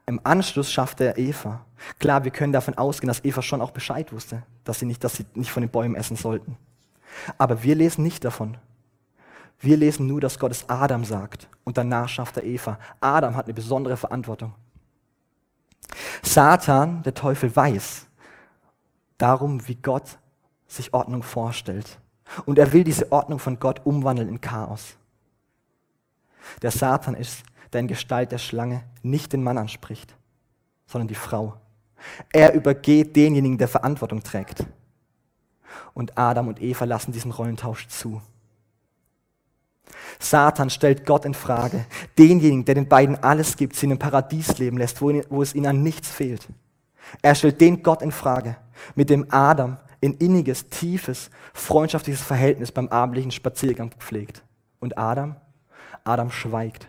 Im 0.06 0.20
Anschluss 0.24 0.70
schafft 0.70 1.00
er 1.00 1.16
Eva. 1.18 1.64
Klar, 1.98 2.24
wir 2.24 2.30
können 2.30 2.52
davon 2.52 2.76
ausgehen, 2.76 3.08
dass 3.08 3.24
Eva 3.24 3.42
schon 3.42 3.60
auch 3.60 3.70
Bescheid 3.70 4.12
wusste, 4.12 4.42
dass 4.64 4.78
sie 4.78 4.86
nicht, 4.86 5.02
dass 5.04 5.14
sie 5.14 5.26
nicht 5.34 5.50
von 5.50 5.62
den 5.62 5.70
Bäumen 5.70 5.94
essen 5.94 6.16
sollten. 6.16 6.56
Aber 7.38 7.62
wir 7.62 7.74
lesen 7.74 8.02
nicht 8.02 8.24
davon. 8.24 8.56
Wir 9.60 9.76
lesen 9.76 10.06
nur, 10.06 10.20
dass 10.20 10.38
Gott 10.38 10.50
es 10.50 10.68
Adam 10.68 11.04
sagt 11.04 11.48
und 11.62 11.78
danach 11.78 12.08
schafft 12.08 12.36
er 12.36 12.44
Eva. 12.44 12.78
Adam 13.00 13.36
hat 13.36 13.46
eine 13.46 13.54
besondere 13.54 13.96
Verantwortung. 13.96 14.52
Satan, 16.22 17.02
der 17.02 17.14
Teufel, 17.14 17.54
weiß 17.54 18.06
darum, 19.24 19.66
wie 19.66 19.76
Gott 19.76 20.18
sich 20.68 20.92
Ordnung 20.92 21.22
vorstellt. 21.22 21.98
Und 22.44 22.58
er 22.58 22.74
will 22.74 22.84
diese 22.84 23.10
Ordnung 23.10 23.38
von 23.38 23.58
Gott 23.58 23.80
umwandeln 23.84 24.28
in 24.28 24.40
Chaos. 24.40 24.96
Der 26.60 26.70
Satan 26.70 27.14
ist, 27.14 27.42
der 27.72 27.80
in 27.80 27.88
Gestalt 27.88 28.32
der 28.32 28.38
Schlange 28.38 28.84
nicht 29.02 29.32
den 29.32 29.42
Mann 29.42 29.56
anspricht, 29.56 30.14
sondern 30.86 31.08
die 31.08 31.14
Frau. 31.14 31.54
Er 32.32 32.52
übergeht 32.52 33.16
denjenigen, 33.16 33.56
der 33.56 33.68
Verantwortung 33.68 34.22
trägt. 34.22 34.66
Und 35.94 36.18
Adam 36.18 36.48
und 36.48 36.60
Eva 36.60 36.84
lassen 36.84 37.12
diesen 37.12 37.30
Rollentausch 37.30 37.88
zu. 37.88 38.20
Satan 40.18 40.68
stellt 40.68 41.06
Gott 41.06 41.24
in 41.24 41.34
Frage. 41.34 41.86
Denjenigen, 42.18 42.66
der 42.66 42.74
den 42.74 42.88
beiden 42.88 43.16
alles 43.22 43.56
gibt, 43.56 43.74
sie 43.74 43.86
in 43.86 43.92
einem 43.92 43.98
Paradies 44.00 44.58
leben 44.58 44.76
lässt, 44.76 45.00
wo, 45.00 45.10
wo 45.30 45.42
es 45.42 45.54
ihnen 45.54 45.66
an 45.66 45.82
nichts 45.82 46.10
fehlt. 46.10 46.46
Er 47.22 47.34
stellt 47.34 47.60
den 47.60 47.82
Gott 47.82 48.02
in 48.02 48.12
Frage, 48.12 48.56
mit 48.94 49.10
dem 49.10 49.26
Adam 49.30 49.78
in 50.00 50.14
inniges, 50.14 50.68
tiefes, 50.68 51.30
freundschaftliches 51.54 52.22
Verhältnis 52.22 52.72
beim 52.72 52.88
abendlichen 52.88 53.30
Spaziergang 53.30 53.90
pflegt. 53.98 54.42
Und 54.78 54.98
Adam? 54.98 55.36
Adam 56.04 56.30
schweigt. 56.30 56.88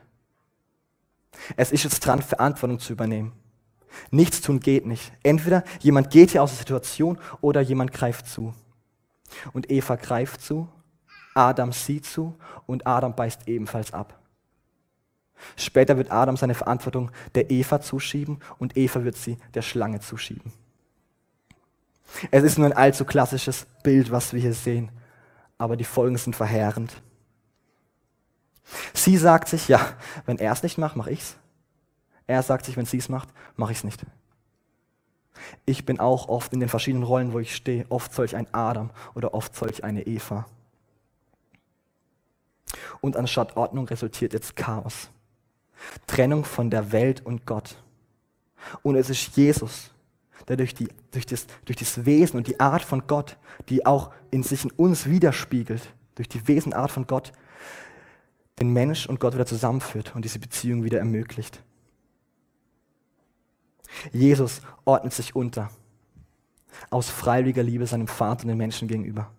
Es 1.55 1.71
ist 1.71 1.83
jetzt 1.83 2.05
dran, 2.05 2.21
Verantwortung 2.21 2.79
zu 2.79 2.93
übernehmen. 2.93 3.31
Nichts 4.11 4.41
tun 4.41 4.59
geht 4.59 4.85
nicht. 4.85 5.13
Entweder 5.23 5.63
jemand 5.79 6.09
geht 6.09 6.31
hier 6.31 6.43
aus 6.43 6.51
der 6.51 6.59
Situation 6.59 7.17
oder 7.41 7.61
jemand 7.61 7.93
greift 7.93 8.27
zu. 8.27 8.53
Und 9.53 9.71
Eva 9.71 9.95
greift 9.95 10.41
zu, 10.41 10.67
Adam 11.33 11.71
sieht 11.71 12.05
zu 12.05 12.37
und 12.65 12.85
Adam 12.85 13.15
beißt 13.15 13.47
ebenfalls 13.47 13.93
ab. 13.93 14.19
Später 15.57 15.97
wird 15.97 16.11
Adam 16.11 16.37
seine 16.37 16.55
Verantwortung 16.55 17.11
der 17.35 17.51
Eva 17.51 17.81
zuschieben 17.81 18.39
und 18.57 18.77
Eva 18.77 19.03
wird 19.03 19.15
sie 19.15 19.37
der 19.53 19.61
Schlange 19.61 19.99
zuschieben. 19.99 20.53
Es 22.31 22.43
ist 22.43 22.57
nur 22.57 22.67
ein 22.67 22.73
allzu 22.73 23.05
klassisches 23.05 23.65
Bild, 23.83 24.11
was 24.11 24.33
wir 24.33 24.39
hier 24.39 24.53
sehen, 24.53 24.89
aber 25.57 25.75
die 25.75 25.83
Folgen 25.83 26.17
sind 26.17 26.35
verheerend. 26.35 27.01
Sie 28.93 29.17
sagt 29.17 29.47
sich, 29.47 29.67
ja, 29.67 29.93
wenn 30.25 30.39
er 30.39 30.53
es 30.53 30.63
nicht 30.63 30.77
macht, 30.77 30.95
mache 30.95 31.11
ich's. 31.11 31.35
Er 32.27 32.41
sagt 32.41 32.65
sich, 32.65 32.77
wenn 32.77 32.85
sie 32.85 32.97
es 32.97 33.09
macht, 33.09 33.29
mache 33.55 33.71
ich 33.71 33.79
es 33.79 33.83
nicht. 33.83 34.05
Ich 35.65 35.85
bin 35.85 35.99
auch 35.99 36.27
oft 36.27 36.53
in 36.53 36.59
den 36.59 36.69
verschiedenen 36.69 37.03
Rollen, 37.03 37.33
wo 37.33 37.39
ich 37.39 37.55
stehe, 37.55 37.85
oft 37.89 38.13
solch 38.13 38.35
ein 38.35 38.47
Adam 38.53 38.89
oder 39.13 39.33
oft 39.33 39.55
solch 39.55 39.83
eine 39.83 40.07
Eva. 40.07 40.45
Und 43.01 43.15
anstatt 43.17 43.57
Ordnung 43.57 43.87
resultiert 43.87 44.33
jetzt 44.33 44.55
Chaos. 44.55 45.09
Trennung 46.07 46.45
von 46.45 46.69
der 46.69 46.91
Welt 46.91 47.25
und 47.25 47.45
Gott. 47.45 47.75
Und 48.81 48.95
es 48.95 49.09
ist 49.09 49.35
Jesus, 49.35 49.91
der 50.47 50.57
durch, 50.57 50.73
die, 50.73 50.87
durch, 51.11 51.25
das, 51.25 51.47
durch 51.65 51.77
das 51.77 52.05
Wesen 52.05 52.37
und 52.37 52.47
die 52.47 52.59
Art 52.59 52.83
von 52.83 53.07
Gott, 53.07 53.37
die 53.69 53.85
auch 53.85 54.11
in 54.31 54.43
sich 54.43 54.63
in 54.63 54.71
uns 54.71 55.07
widerspiegelt, 55.07 55.93
durch 56.15 56.29
die 56.29 56.47
Wesenart 56.47 56.91
von 56.91 57.07
Gott, 57.07 57.33
den 58.59 58.71
Mensch 58.71 59.05
und 59.07 59.19
Gott 59.19 59.33
wieder 59.33 59.45
zusammenführt 59.45 60.15
und 60.15 60.23
diese 60.23 60.39
Beziehung 60.39 60.83
wieder 60.83 60.99
ermöglicht. 60.99 61.61
Jesus 64.11 64.61
ordnet 64.85 65.13
sich 65.13 65.35
unter, 65.35 65.69
aus 66.89 67.09
freiwilliger 67.09 67.63
Liebe 67.63 67.87
seinem 67.87 68.07
Vater 68.07 68.43
und 68.43 68.49
den 68.49 68.57
Menschen 68.57 68.87
gegenüber 68.87 69.31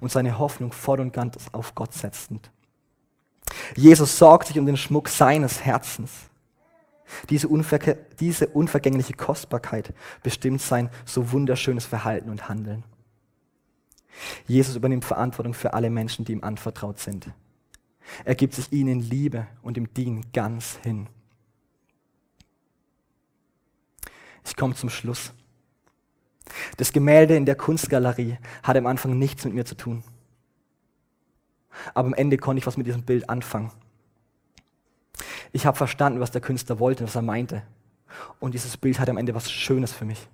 und 0.00 0.12
seine 0.12 0.38
Hoffnung 0.38 0.72
voll 0.72 1.00
und 1.00 1.12
ganz 1.12 1.36
auf 1.52 1.74
Gott 1.74 1.92
setzend. 1.92 2.50
Jesus 3.76 4.18
sorgt 4.18 4.48
sich 4.48 4.58
um 4.58 4.66
den 4.66 4.76
Schmuck 4.76 5.08
seines 5.08 5.64
Herzens. 5.64 6.10
Diese, 7.28 7.48
unver 7.48 7.78
diese 8.20 8.48
unvergängliche 8.48 9.12
Kostbarkeit 9.12 9.92
bestimmt 10.22 10.62
sein 10.62 10.90
so 11.04 11.32
wunderschönes 11.32 11.84
Verhalten 11.84 12.30
und 12.30 12.48
Handeln. 12.48 12.84
Jesus 14.46 14.76
übernimmt 14.76 15.04
Verantwortung 15.04 15.54
für 15.54 15.74
alle 15.74 15.90
Menschen, 15.90 16.24
die 16.24 16.32
ihm 16.32 16.44
anvertraut 16.44 16.98
sind. 16.98 17.30
Er 18.24 18.34
gibt 18.34 18.54
sich 18.54 18.72
ihnen 18.72 19.00
in 19.00 19.00
Liebe 19.00 19.46
und 19.62 19.76
im 19.76 19.92
Dienen 19.94 20.32
ganz 20.32 20.78
hin. 20.82 21.08
Ich 24.44 24.56
komme 24.56 24.74
zum 24.74 24.90
Schluss. 24.90 25.32
Das 26.76 26.92
Gemälde 26.92 27.36
in 27.36 27.46
der 27.46 27.54
Kunstgalerie 27.54 28.38
hat 28.62 28.76
am 28.76 28.86
Anfang 28.86 29.18
nichts 29.18 29.44
mit 29.44 29.54
mir 29.54 29.64
zu 29.64 29.76
tun. 29.76 30.02
Aber 31.94 32.08
am 32.08 32.14
Ende 32.14 32.36
konnte 32.38 32.58
ich 32.58 32.66
was 32.66 32.76
mit 32.76 32.86
diesem 32.86 33.02
Bild 33.02 33.28
anfangen. 33.28 33.70
Ich 35.52 35.66
habe 35.66 35.76
verstanden, 35.76 36.20
was 36.20 36.30
der 36.30 36.40
Künstler 36.40 36.78
wollte, 36.78 37.04
was 37.04 37.14
er 37.14 37.22
meinte. 37.22 37.62
Und 38.40 38.54
dieses 38.54 38.76
Bild 38.76 38.98
hat 38.98 39.08
am 39.08 39.16
Ende 39.16 39.34
was 39.34 39.50
Schönes 39.50 39.92
für 39.92 40.04
mich. 40.04 40.28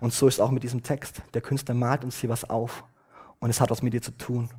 Und 0.00 0.12
so 0.12 0.28
ist 0.28 0.34
es 0.34 0.40
auch 0.40 0.50
mit 0.50 0.62
diesem 0.62 0.82
Text. 0.82 1.22
Der 1.34 1.40
Künstler 1.40 1.74
malt 1.74 2.04
uns 2.04 2.18
hier 2.18 2.30
was 2.30 2.48
auf 2.48 2.84
und 3.38 3.50
es 3.50 3.60
hat 3.60 3.70
was 3.70 3.82
mit 3.82 3.92
dir 3.92 4.02
zu 4.02 4.16
tun. 4.16 4.50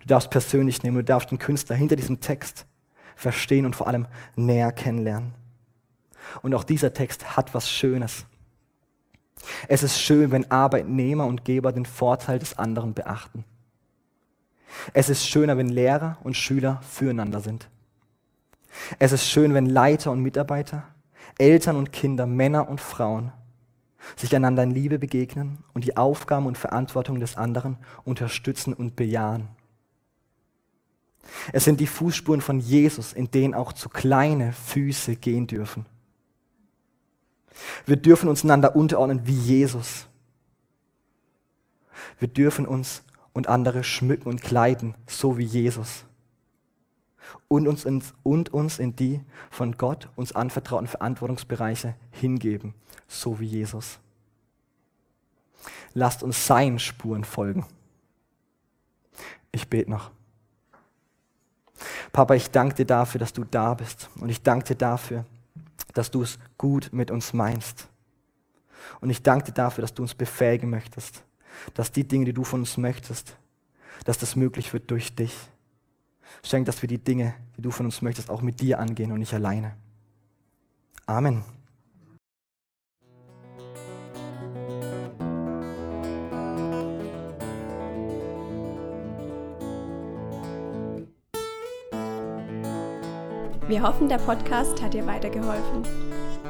Du 0.00 0.06
darfst 0.06 0.30
persönlich 0.30 0.82
nehmen, 0.82 0.96
du 0.96 1.04
darfst 1.04 1.30
den 1.30 1.38
Künstler 1.38 1.76
hinter 1.76 1.96
diesem 1.96 2.20
Text 2.20 2.66
verstehen 3.16 3.66
und 3.66 3.74
vor 3.74 3.86
allem 3.86 4.06
näher 4.36 4.72
kennenlernen. 4.72 5.34
Und 6.42 6.54
auch 6.54 6.64
dieser 6.64 6.92
Text 6.92 7.36
hat 7.36 7.54
was 7.54 7.70
Schönes. 7.70 8.26
Es 9.66 9.82
ist 9.82 10.00
schön, 10.00 10.30
wenn 10.30 10.50
Arbeitnehmer 10.50 11.26
und 11.26 11.44
Geber 11.44 11.72
den 11.72 11.86
Vorteil 11.86 12.38
des 12.38 12.58
anderen 12.58 12.92
beachten. 12.94 13.44
Es 14.92 15.08
ist 15.08 15.28
schöner, 15.28 15.56
wenn 15.56 15.68
Lehrer 15.68 16.18
und 16.22 16.36
Schüler 16.36 16.80
füreinander 16.82 17.40
sind. 17.40 17.68
Es 18.98 19.12
ist 19.12 19.28
schön, 19.28 19.54
wenn 19.54 19.66
Leiter 19.66 20.12
und 20.12 20.22
Mitarbeiter, 20.22 20.84
Eltern 21.38 21.76
und 21.76 21.92
Kinder, 21.92 22.26
Männer 22.26 22.68
und 22.68 22.80
Frauen 22.80 23.32
sich 24.16 24.34
einander 24.34 24.62
in 24.62 24.70
Liebe 24.70 24.98
begegnen 24.98 25.58
und 25.74 25.84
die 25.84 25.96
Aufgaben 25.96 26.46
und 26.46 26.56
Verantwortung 26.56 27.20
des 27.20 27.36
anderen 27.36 27.76
unterstützen 28.04 28.72
und 28.72 28.96
bejahen. 28.96 29.48
Es 31.52 31.64
sind 31.64 31.80
die 31.80 31.86
Fußspuren 31.86 32.40
von 32.40 32.58
Jesus, 32.58 33.12
in 33.12 33.30
denen 33.30 33.54
auch 33.54 33.72
zu 33.72 33.88
kleine 33.88 34.52
Füße 34.52 35.16
gehen 35.16 35.46
dürfen. 35.46 35.84
Wir 37.86 37.96
dürfen 37.96 38.28
uns 38.28 38.44
einander 38.44 38.76
unterordnen 38.76 39.26
wie 39.26 39.34
Jesus. 39.36 40.06
Wir 42.18 42.28
dürfen 42.28 42.66
uns 42.66 43.02
und 43.38 43.46
andere 43.46 43.84
schmücken 43.84 44.28
und 44.28 44.42
kleiden, 44.42 44.96
so 45.06 45.38
wie 45.38 45.44
Jesus. 45.44 46.04
Und 47.46 47.68
uns, 47.68 47.84
in, 47.84 48.02
und 48.24 48.52
uns 48.52 48.80
in 48.80 48.96
die 48.96 49.20
von 49.48 49.76
Gott 49.76 50.08
uns 50.16 50.32
anvertrauten 50.32 50.88
Verantwortungsbereiche 50.88 51.94
hingeben, 52.10 52.74
so 53.06 53.38
wie 53.38 53.46
Jesus. 53.46 54.00
Lasst 55.94 56.24
uns 56.24 56.48
seinen 56.48 56.80
Spuren 56.80 57.22
folgen. 57.22 57.64
Ich 59.52 59.70
bete 59.70 59.88
noch. 59.88 60.10
Papa, 62.10 62.34
ich 62.34 62.50
danke 62.50 62.74
dir 62.74 62.86
dafür, 62.86 63.20
dass 63.20 63.32
du 63.32 63.44
da 63.44 63.74
bist. 63.74 64.10
Und 64.16 64.30
ich 64.30 64.42
danke 64.42 64.66
dir 64.66 64.74
dafür, 64.74 65.24
dass 65.94 66.10
du 66.10 66.22
es 66.22 66.40
gut 66.56 66.88
mit 66.90 67.12
uns 67.12 67.32
meinst. 67.32 67.86
Und 69.00 69.10
ich 69.10 69.22
danke 69.22 69.44
dir 69.44 69.52
dafür, 69.52 69.82
dass 69.82 69.94
du 69.94 70.02
uns 70.02 70.16
befähigen 70.16 70.70
möchtest, 70.70 71.22
dass 71.74 71.92
die 71.92 72.06
Dinge, 72.06 72.26
die 72.26 72.32
du 72.32 72.44
von 72.44 72.60
uns 72.60 72.76
möchtest, 72.76 73.36
dass 74.04 74.18
das 74.18 74.36
möglich 74.36 74.72
wird 74.72 74.90
durch 74.90 75.14
dich. 75.14 75.34
Schenk, 76.42 76.66
dass 76.66 76.82
wir 76.82 76.88
die 76.88 76.98
Dinge, 76.98 77.34
die 77.56 77.62
du 77.62 77.70
von 77.70 77.86
uns 77.86 78.02
möchtest, 78.02 78.30
auch 78.30 78.42
mit 78.42 78.60
dir 78.60 78.78
angehen 78.78 79.12
und 79.12 79.18
nicht 79.18 79.34
alleine. 79.34 79.76
Amen. 81.06 81.42
Wir 93.68 93.82
hoffen, 93.82 94.08
der 94.08 94.16
Podcast 94.16 94.80
hat 94.82 94.94
dir 94.94 95.06
weitergeholfen. 95.06 96.07